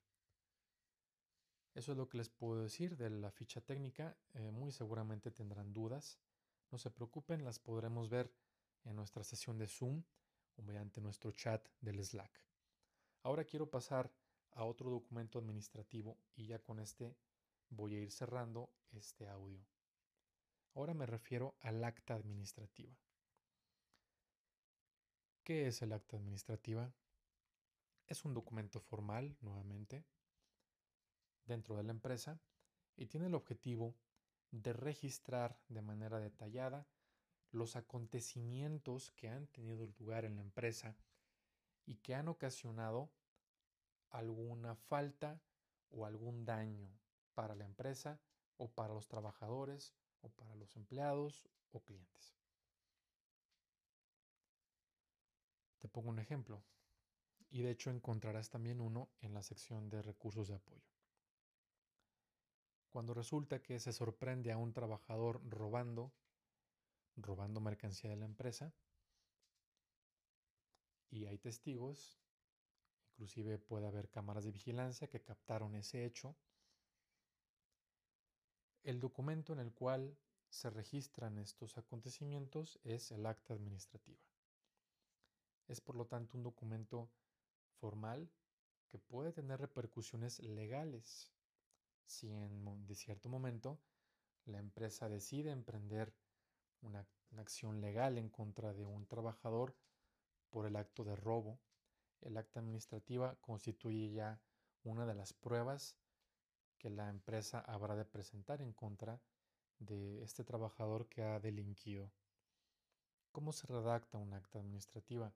Eso 1.74 1.92
es 1.92 1.98
lo 1.98 2.08
que 2.08 2.18
les 2.18 2.28
puedo 2.28 2.62
decir 2.62 2.96
de 2.96 3.10
la 3.10 3.30
ficha 3.30 3.60
técnica. 3.60 4.16
Eh, 4.34 4.50
muy 4.50 4.72
seguramente 4.72 5.30
tendrán 5.30 5.72
dudas. 5.72 6.18
No 6.70 6.78
se 6.78 6.90
preocupen, 6.90 7.44
las 7.44 7.58
podremos 7.58 8.08
ver 8.08 8.32
en 8.84 8.96
nuestra 8.96 9.24
sesión 9.24 9.58
de 9.58 9.68
Zoom 9.68 10.02
o 10.56 10.62
mediante 10.62 11.00
nuestro 11.00 11.32
chat 11.32 11.66
del 11.80 12.04
Slack. 12.04 12.44
Ahora 13.22 13.44
quiero 13.44 13.70
pasar 13.70 14.12
a 14.52 14.64
otro 14.64 14.90
documento 14.90 15.38
administrativo 15.38 16.18
y 16.34 16.46
ya 16.46 16.58
con 16.58 16.78
este 16.78 17.16
voy 17.70 17.94
a 17.94 18.00
ir 18.00 18.10
cerrando 18.10 18.70
este 18.90 19.28
audio. 19.28 19.64
Ahora 20.74 20.94
me 20.94 21.06
refiero 21.06 21.54
al 21.60 21.84
acta 21.84 22.14
administrativa. 22.14 22.96
¿Qué 25.44 25.66
es 25.66 25.82
el 25.82 25.92
acta 25.92 26.16
administrativa? 26.16 26.94
Es 28.06 28.24
un 28.24 28.32
documento 28.32 28.80
formal, 28.80 29.36
nuevamente, 29.40 30.04
dentro 31.44 31.76
de 31.76 31.82
la 31.82 31.92
empresa 31.92 32.40
y 32.96 33.06
tiene 33.06 33.26
el 33.26 33.34
objetivo 33.34 33.94
de 34.50 34.72
registrar 34.72 35.58
de 35.68 35.82
manera 35.82 36.20
detallada 36.20 36.86
los 37.50 37.76
acontecimientos 37.76 39.10
que 39.10 39.28
han 39.28 39.46
tenido 39.48 39.86
lugar 39.98 40.24
en 40.24 40.36
la 40.36 40.42
empresa 40.42 40.96
y 41.84 41.96
que 41.96 42.14
han 42.14 42.28
ocasionado 42.28 43.10
alguna 44.08 44.74
falta 44.74 45.42
o 45.90 46.06
algún 46.06 46.44
daño 46.46 46.90
para 47.34 47.54
la 47.54 47.64
empresa 47.64 48.20
o 48.56 48.70
para 48.70 48.94
los 48.94 49.08
trabajadores 49.08 49.94
o 50.22 50.30
para 50.30 50.54
los 50.56 50.74
empleados 50.76 51.48
o 51.72 51.80
clientes. 51.80 52.34
Te 55.78 55.88
pongo 55.88 56.08
un 56.10 56.18
ejemplo 56.18 56.62
y 57.50 57.62
de 57.62 57.70
hecho 57.70 57.90
encontrarás 57.90 58.48
también 58.48 58.80
uno 58.80 59.10
en 59.20 59.34
la 59.34 59.42
sección 59.42 59.90
de 59.90 60.00
recursos 60.00 60.48
de 60.48 60.54
apoyo. 60.54 60.90
Cuando 62.88 63.14
resulta 63.14 63.62
que 63.62 63.78
se 63.78 63.92
sorprende 63.92 64.52
a 64.52 64.58
un 64.58 64.72
trabajador 64.72 65.40
robando, 65.48 66.12
robando 67.16 67.60
mercancía 67.60 68.10
de 68.10 68.16
la 68.16 68.26
empresa, 68.26 68.72
y 71.10 71.26
hay 71.26 71.38
testigos, 71.38 72.22
inclusive 73.12 73.58
puede 73.58 73.86
haber 73.86 74.08
cámaras 74.08 74.44
de 74.44 74.52
vigilancia 74.52 75.08
que 75.08 75.22
captaron 75.22 75.74
ese 75.74 76.04
hecho, 76.04 76.36
el 78.84 79.00
documento 79.00 79.52
en 79.52 79.60
el 79.60 79.72
cual 79.72 80.16
se 80.48 80.70
registran 80.70 81.38
estos 81.38 81.78
acontecimientos 81.78 82.78
es 82.84 83.10
el 83.10 83.24
acta 83.26 83.54
administrativa. 83.54 84.20
Es 85.68 85.80
por 85.80 85.96
lo 85.96 86.06
tanto 86.06 86.36
un 86.36 86.42
documento 86.42 87.10
formal 87.80 88.30
que 88.88 88.98
puede 88.98 89.32
tener 89.32 89.60
repercusiones 89.60 90.40
legales 90.40 91.32
si 92.06 92.30
en 92.30 92.86
cierto 92.94 93.28
momento 93.28 93.80
la 94.44 94.58
empresa 94.58 95.08
decide 95.08 95.50
emprender 95.50 96.12
una, 96.82 97.06
una, 97.30 97.42
acción 97.42 97.80
legal 97.80 98.18
en 98.18 98.28
contra 98.28 98.74
de 98.74 98.84
un 98.84 99.06
trabajador 99.06 99.74
por 100.50 100.66
el 100.66 100.76
acto 100.76 101.04
de 101.04 101.16
robo. 101.16 101.60
El 102.20 102.36
acta 102.36 102.60
administrativa 102.60 103.36
constituye 103.40 104.12
ya 104.12 104.42
una 104.82 105.06
de 105.06 105.14
las 105.14 105.32
pruebas 105.32 105.96
que 106.82 106.90
la 106.90 107.08
empresa 107.08 107.60
habrá 107.60 107.94
de 107.94 108.04
presentar 108.04 108.60
en 108.60 108.72
contra 108.72 109.20
de 109.78 110.20
este 110.24 110.42
trabajador 110.42 111.08
que 111.08 111.22
ha 111.22 111.38
delinquido. 111.38 112.10
¿Cómo 113.30 113.52
se 113.52 113.68
redacta 113.68 114.18
un 114.18 114.34
acta 114.34 114.58
administrativa? 114.58 115.32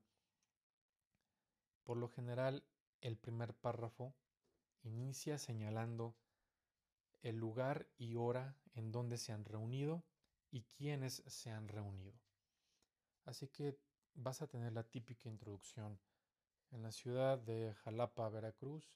Por 1.85 1.99
lo 1.99 2.09
general, 2.09 2.65
el 3.01 3.17
primer 3.17 3.55
párrafo 3.55 4.13
inicia 4.83 5.39
señalando 5.39 6.17
el 7.23 7.37
lugar 7.37 7.87
y 7.97 8.17
hora 8.17 8.57
en 8.75 8.91
donde 8.91 9.17
se 9.17 9.33
han 9.33 9.45
reunido 9.45 10.05
y 10.51 10.65
quiénes 10.65 11.23
se 11.27 11.51
han 11.53 11.69
reunido. 11.69 12.13
Así 13.25 13.47
que 13.47 13.79
vas 14.15 14.43
a 14.43 14.49
tener 14.49 14.73
la 14.73 14.83
típica 14.83 15.29
introducción 15.29 16.01
en 16.73 16.83
la 16.83 16.91
ciudad 16.91 17.39
de 17.39 17.73
Jalapa, 17.85 18.29
Veracruz, 18.31 18.91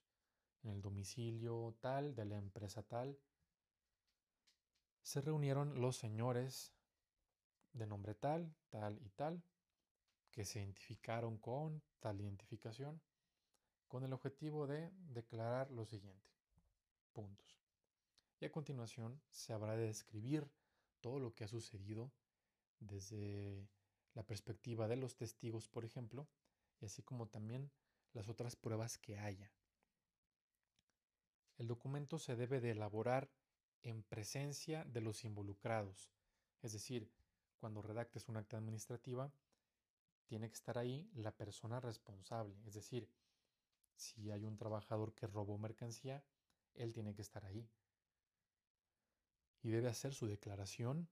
en 0.62 0.70
el 0.70 0.82
domicilio 0.82 1.76
tal 1.80 2.14
de 2.14 2.24
la 2.24 2.36
empresa 2.36 2.82
tal. 2.82 3.18
Se 5.02 5.20
reunieron 5.20 5.80
los 5.80 5.96
señores 5.96 6.74
de 7.72 7.86
nombre 7.86 8.14
tal, 8.14 8.54
tal 8.68 9.00
y 9.02 9.10
tal, 9.10 9.42
que 10.30 10.44
se 10.44 10.60
identificaron 10.60 11.38
con 11.38 11.82
tal 12.00 12.20
identificación, 12.20 13.00
con 13.88 14.04
el 14.04 14.12
objetivo 14.12 14.66
de 14.66 14.90
declarar 15.12 15.70
lo 15.70 15.84
siguiente. 15.84 16.28
Puntos. 17.12 17.60
Y 18.40 18.44
a 18.44 18.52
continuación 18.52 19.20
se 19.30 19.52
habrá 19.52 19.76
de 19.76 19.86
describir 19.86 20.50
todo 21.00 21.18
lo 21.18 21.34
que 21.34 21.44
ha 21.44 21.48
sucedido 21.48 22.12
desde 22.78 23.68
la 24.14 24.22
perspectiva 24.22 24.88
de 24.88 24.96
los 24.96 25.16
testigos, 25.16 25.68
por 25.68 25.84
ejemplo, 25.84 26.28
y 26.80 26.86
así 26.86 27.02
como 27.02 27.28
también 27.28 27.70
las 28.12 28.28
otras 28.28 28.56
pruebas 28.56 28.98
que 28.98 29.18
haya. 29.18 29.52
El 31.60 31.66
documento 31.66 32.18
se 32.18 32.36
debe 32.36 32.58
de 32.62 32.70
elaborar 32.70 33.30
en 33.82 34.02
presencia 34.02 34.82
de 34.86 35.02
los 35.02 35.26
involucrados, 35.26 36.10
es 36.62 36.72
decir, 36.72 37.12
cuando 37.58 37.82
redactes 37.82 38.30
un 38.30 38.38
acta 38.38 38.56
administrativa, 38.56 39.30
tiene 40.24 40.48
que 40.48 40.54
estar 40.54 40.78
ahí 40.78 41.10
la 41.12 41.36
persona 41.36 41.78
responsable, 41.78 42.56
es 42.64 42.72
decir, 42.72 43.10
si 43.94 44.30
hay 44.30 44.46
un 44.46 44.56
trabajador 44.56 45.12
que 45.12 45.26
robó 45.26 45.58
mercancía, 45.58 46.24
él 46.72 46.94
tiene 46.94 47.14
que 47.14 47.20
estar 47.20 47.44
ahí. 47.44 47.68
Y 49.60 49.68
debe 49.68 49.88
hacer 49.88 50.14
su 50.14 50.26
declaración 50.26 51.10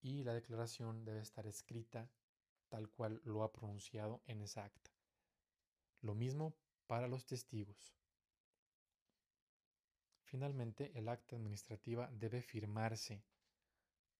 y 0.00 0.22
la 0.22 0.32
declaración 0.32 1.04
debe 1.04 1.22
estar 1.22 1.48
escrita 1.48 2.08
tal 2.68 2.88
cual 2.88 3.20
lo 3.24 3.42
ha 3.42 3.50
pronunciado 3.50 4.22
en 4.26 4.42
esa 4.42 4.62
acta. 4.62 4.92
Lo 6.02 6.14
mismo 6.14 6.54
para 6.86 7.08
los 7.08 7.26
testigos. 7.26 7.97
Finalmente, 10.30 10.92
el 10.94 11.08
acta 11.08 11.36
administrativa 11.36 12.10
debe 12.12 12.42
firmarse 12.42 13.24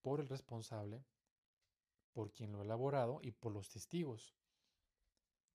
por 0.01 0.21
el 0.21 0.29
responsable, 0.29 1.05
por 2.15 2.33
quien 2.33 2.51
lo 2.51 2.61
ha 2.61 2.65
elaborado 2.65 3.21
y 3.23 3.31
por 3.31 3.53
los 3.53 3.69
testigos. 3.69 4.35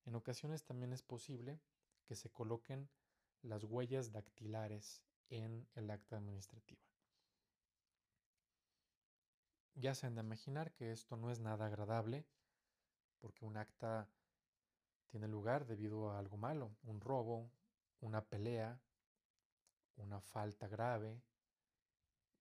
En 0.05 0.13
ocasiones 0.13 0.63
también 0.63 0.93
es 0.93 1.01
posible 1.01 1.59
que 2.05 2.13
se 2.15 2.29
coloquen 2.29 2.87
las 3.41 3.63
huellas 3.63 4.11
dactilares 4.11 5.01
en 5.31 5.67
el 5.73 5.89
acta 5.89 6.17
administrativa. 6.17 6.83
Ya 9.73 9.95
se 9.95 10.05
han 10.05 10.13
de 10.13 10.21
imaginar 10.21 10.71
que 10.71 10.91
esto 10.91 11.17
no 11.17 11.31
es 11.31 11.39
nada 11.39 11.65
agradable, 11.65 12.27
porque 13.17 13.43
un 13.43 13.57
acta 13.57 14.07
tiene 15.07 15.27
lugar 15.27 15.65
debido 15.65 16.11
a 16.11 16.19
algo 16.19 16.37
malo, 16.37 16.75
un 16.83 17.01
robo, 17.01 17.49
una 18.01 18.23
pelea, 18.23 18.79
una 19.97 20.19
falta 20.21 20.67
grave 20.67 21.21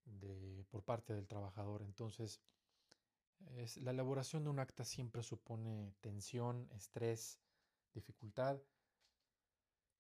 de, 0.05 0.65
por 0.71 0.83
parte 0.83 1.15
del 1.15 1.27
trabajador. 1.27 1.83
Entonces, 1.83 2.41
es, 3.57 3.77
la 3.79 3.91
elaboración 3.91 4.45
de 4.45 4.51
un 4.51 4.59
acta 4.59 4.85
siempre 4.85 5.23
supone 5.23 5.95
tensión, 6.01 6.69
estrés, 6.73 7.39
dificultad. 7.93 8.61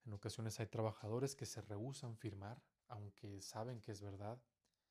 En 0.04 0.12
ocasiones 0.12 0.58
hay 0.60 0.66
trabajadores 0.66 1.34
que 1.36 1.46
se 1.46 1.60
rehusan 1.60 2.16
firmar, 2.16 2.62
aunque 2.88 3.40
saben 3.40 3.80
que 3.80 3.92
es 3.92 4.00
verdad, 4.00 4.42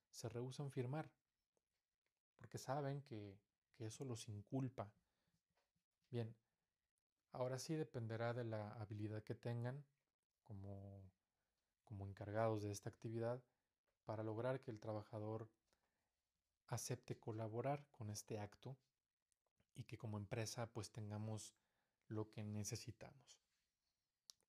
se 0.10 0.30
rehusan 0.30 0.72
firmar, 0.72 1.12
porque 2.38 2.58
saben 2.58 3.02
que, 3.02 3.38
que 3.74 3.86
eso 3.88 4.06
los 4.06 4.28
inculpa. 4.30 4.92
Bien, 6.10 6.36
ahora 7.32 7.60
sí 7.60 7.76
dependerá 7.76 8.34
de 8.34 8.44
la 8.44 8.74
habilidad 8.76 9.24
que 9.24 9.36
tengan 9.36 9.86
como 10.44 11.11
como 11.92 12.08
encargados 12.08 12.64
de 12.64 12.72
esta 12.72 12.90
actividad 12.90 13.44
para 14.06 14.24
lograr 14.24 14.62
que 14.62 14.72
el 14.72 14.80
trabajador 14.80 15.50
acepte 16.68 17.20
colaborar 17.20 17.86
con 17.92 18.10
este 18.10 18.40
acto 18.40 18.78
y 19.76 19.84
que 19.84 19.98
como 19.98 20.18
empresa 20.18 20.72
pues 20.72 20.90
tengamos 20.90 21.54
lo 22.08 22.30
que 22.30 22.46
necesitamos. 22.46 23.44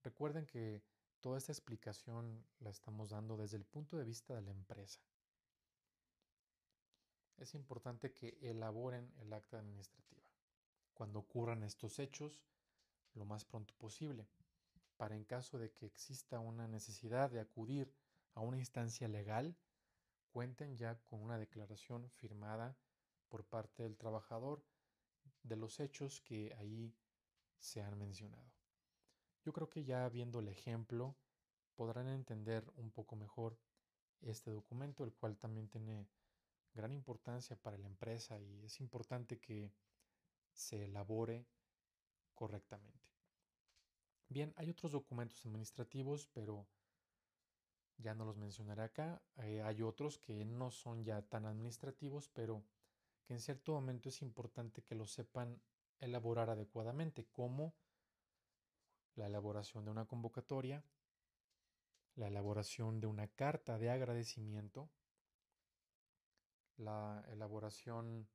Recuerden 0.04 0.46
que 0.46 0.84
toda 1.20 1.36
esta 1.36 1.50
explicación 1.50 2.46
la 2.60 2.70
estamos 2.70 3.10
dando 3.10 3.36
desde 3.36 3.56
el 3.56 3.64
punto 3.64 3.96
de 3.96 4.04
vista 4.04 4.36
de 4.36 4.42
la 4.42 4.52
empresa. 4.52 5.00
Es 7.38 7.56
importante 7.56 8.12
que 8.12 8.38
elaboren 8.40 9.12
el 9.18 9.32
acta 9.32 9.58
administrativa 9.58 10.22
cuando 10.94 11.18
ocurran 11.18 11.64
estos 11.64 11.98
hechos 11.98 12.44
lo 13.14 13.24
más 13.24 13.44
pronto 13.44 13.74
posible 13.74 14.28
para 15.02 15.16
en 15.16 15.24
caso 15.24 15.58
de 15.58 15.72
que 15.72 15.84
exista 15.84 16.38
una 16.38 16.68
necesidad 16.68 17.28
de 17.28 17.40
acudir 17.40 17.92
a 18.34 18.40
una 18.40 18.56
instancia 18.56 19.08
legal, 19.08 19.56
cuenten 20.30 20.76
ya 20.76 20.94
con 21.02 21.20
una 21.20 21.38
declaración 21.38 22.08
firmada 22.08 22.76
por 23.28 23.44
parte 23.44 23.82
del 23.82 23.96
trabajador 23.96 24.64
de 25.42 25.56
los 25.56 25.80
hechos 25.80 26.20
que 26.20 26.54
ahí 26.56 26.94
se 27.58 27.82
han 27.82 27.98
mencionado. 27.98 28.48
Yo 29.42 29.52
creo 29.52 29.68
que 29.68 29.82
ya 29.82 30.08
viendo 30.08 30.38
el 30.38 30.46
ejemplo 30.46 31.16
podrán 31.74 32.06
entender 32.06 32.64
un 32.76 32.92
poco 32.92 33.16
mejor 33.16 33.58
este 34.20 34.52
documento, 34.52 35.02
el 35.02 35.12
cual 35.12 35.36
también 35.36 35.66
tiene 35.66 36.06
gran 36.74 36.92
importancia 36.92 37.56
para 37.56 37.76
la 37.76 37.88
empresa 37.88 38.38
y 38.38 38.64
es 38.64 38.78
importante 38.78 39.40
que 39.40 39.72
se 40.52 40.84
elabore 40.84 41.44
correctamente. 42.36 43.11
Bien, 44.32 44.54
hay 44.56 44.70
otros 44.70 44.92
documentos 44.92 45.44
administrativos, 45.44 46.26
pero 46.32 46.66
ya 47.98 48.14
no 48.14 48.24
los 48.24 48.38
mencionaré 48.38 48.82
acá. 48.82 49.20
Eh, 49.36 49.60
hay 49.60 49.82
otros 49.82 50.16
que 50.16 50.46
no 50.46 50.70
son 50.70 51.04
ya 51.04 51.20
tan 51.20 51.44
administrativos, 51.44 52.30
pero 52.30 52.64
que 53.24 53.34
en 53.34 53.40
cierto 53.40 53.74
momento 53.74 54.08
es 54.08 54.22
importante 54.22 54.82
que 54.82 54.94
lo 54.94 55.06
sepan 55.06 55.60
elaborar 55.98 56.48
adecuadamente, 56.48 57.26
como 57.26 57.74
la 59.16 59.26
elaboración 59.26 59.84
de 59.84 59.90
una 59.90 60.06
convocatoria, 60.06 60.82
la 62.14 62.28
elaboración 62.28 63.00
de 63.00 63.08
una 63.08 63.28
carta 63.28 63.76
de 63.76 63.90
agradecimiento, 63.90 64.88
la 66.78 67.22
elaboración 67.28 68.26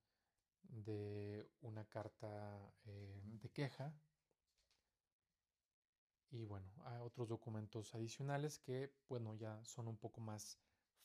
de 0.61 1.49
una 1.61 1.85
carta 1.85 2.71
eh, 2.85 3.19
de 3.23 3.49
queja, 3.49 3.95
y 6.29 6.43
bueno, 6.43 6.69
hay 6.85 6.99
otros 6.99 7.27
documentos 7.27 7.95
adicionales 7.95 8.59
que, 8.59 8.93
bueno, 9.07 9.35
ya 9.35 9.63
son 9.63 9.87
un 9.87 9.97
poco 9.97 10.21
más 10.21 10.59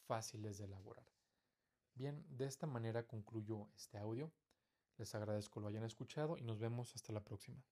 fáciles 0.07 0.59
de 0.59 0.65
elaborar. 0.65 1.07
Bien, 1.95 2.25
de 2.29 2.47
esta 2.47 2.67
manera 2.67 3.07
concluyo 3.07 3.69
este 3.77 3.99
audio. 3.99 4.33
Les 4.97 5.15
agradezco 5.15 5.61
lo 5.61 5.69
hayan 5.69 5.85
escuchado 5.85 6.37
y 6.39 6.43
nos 6.43 6.59
vemos 6.59 6.95
hasta 6.95 7.13
la 7.13 7.25
próxima. 7.25 7.63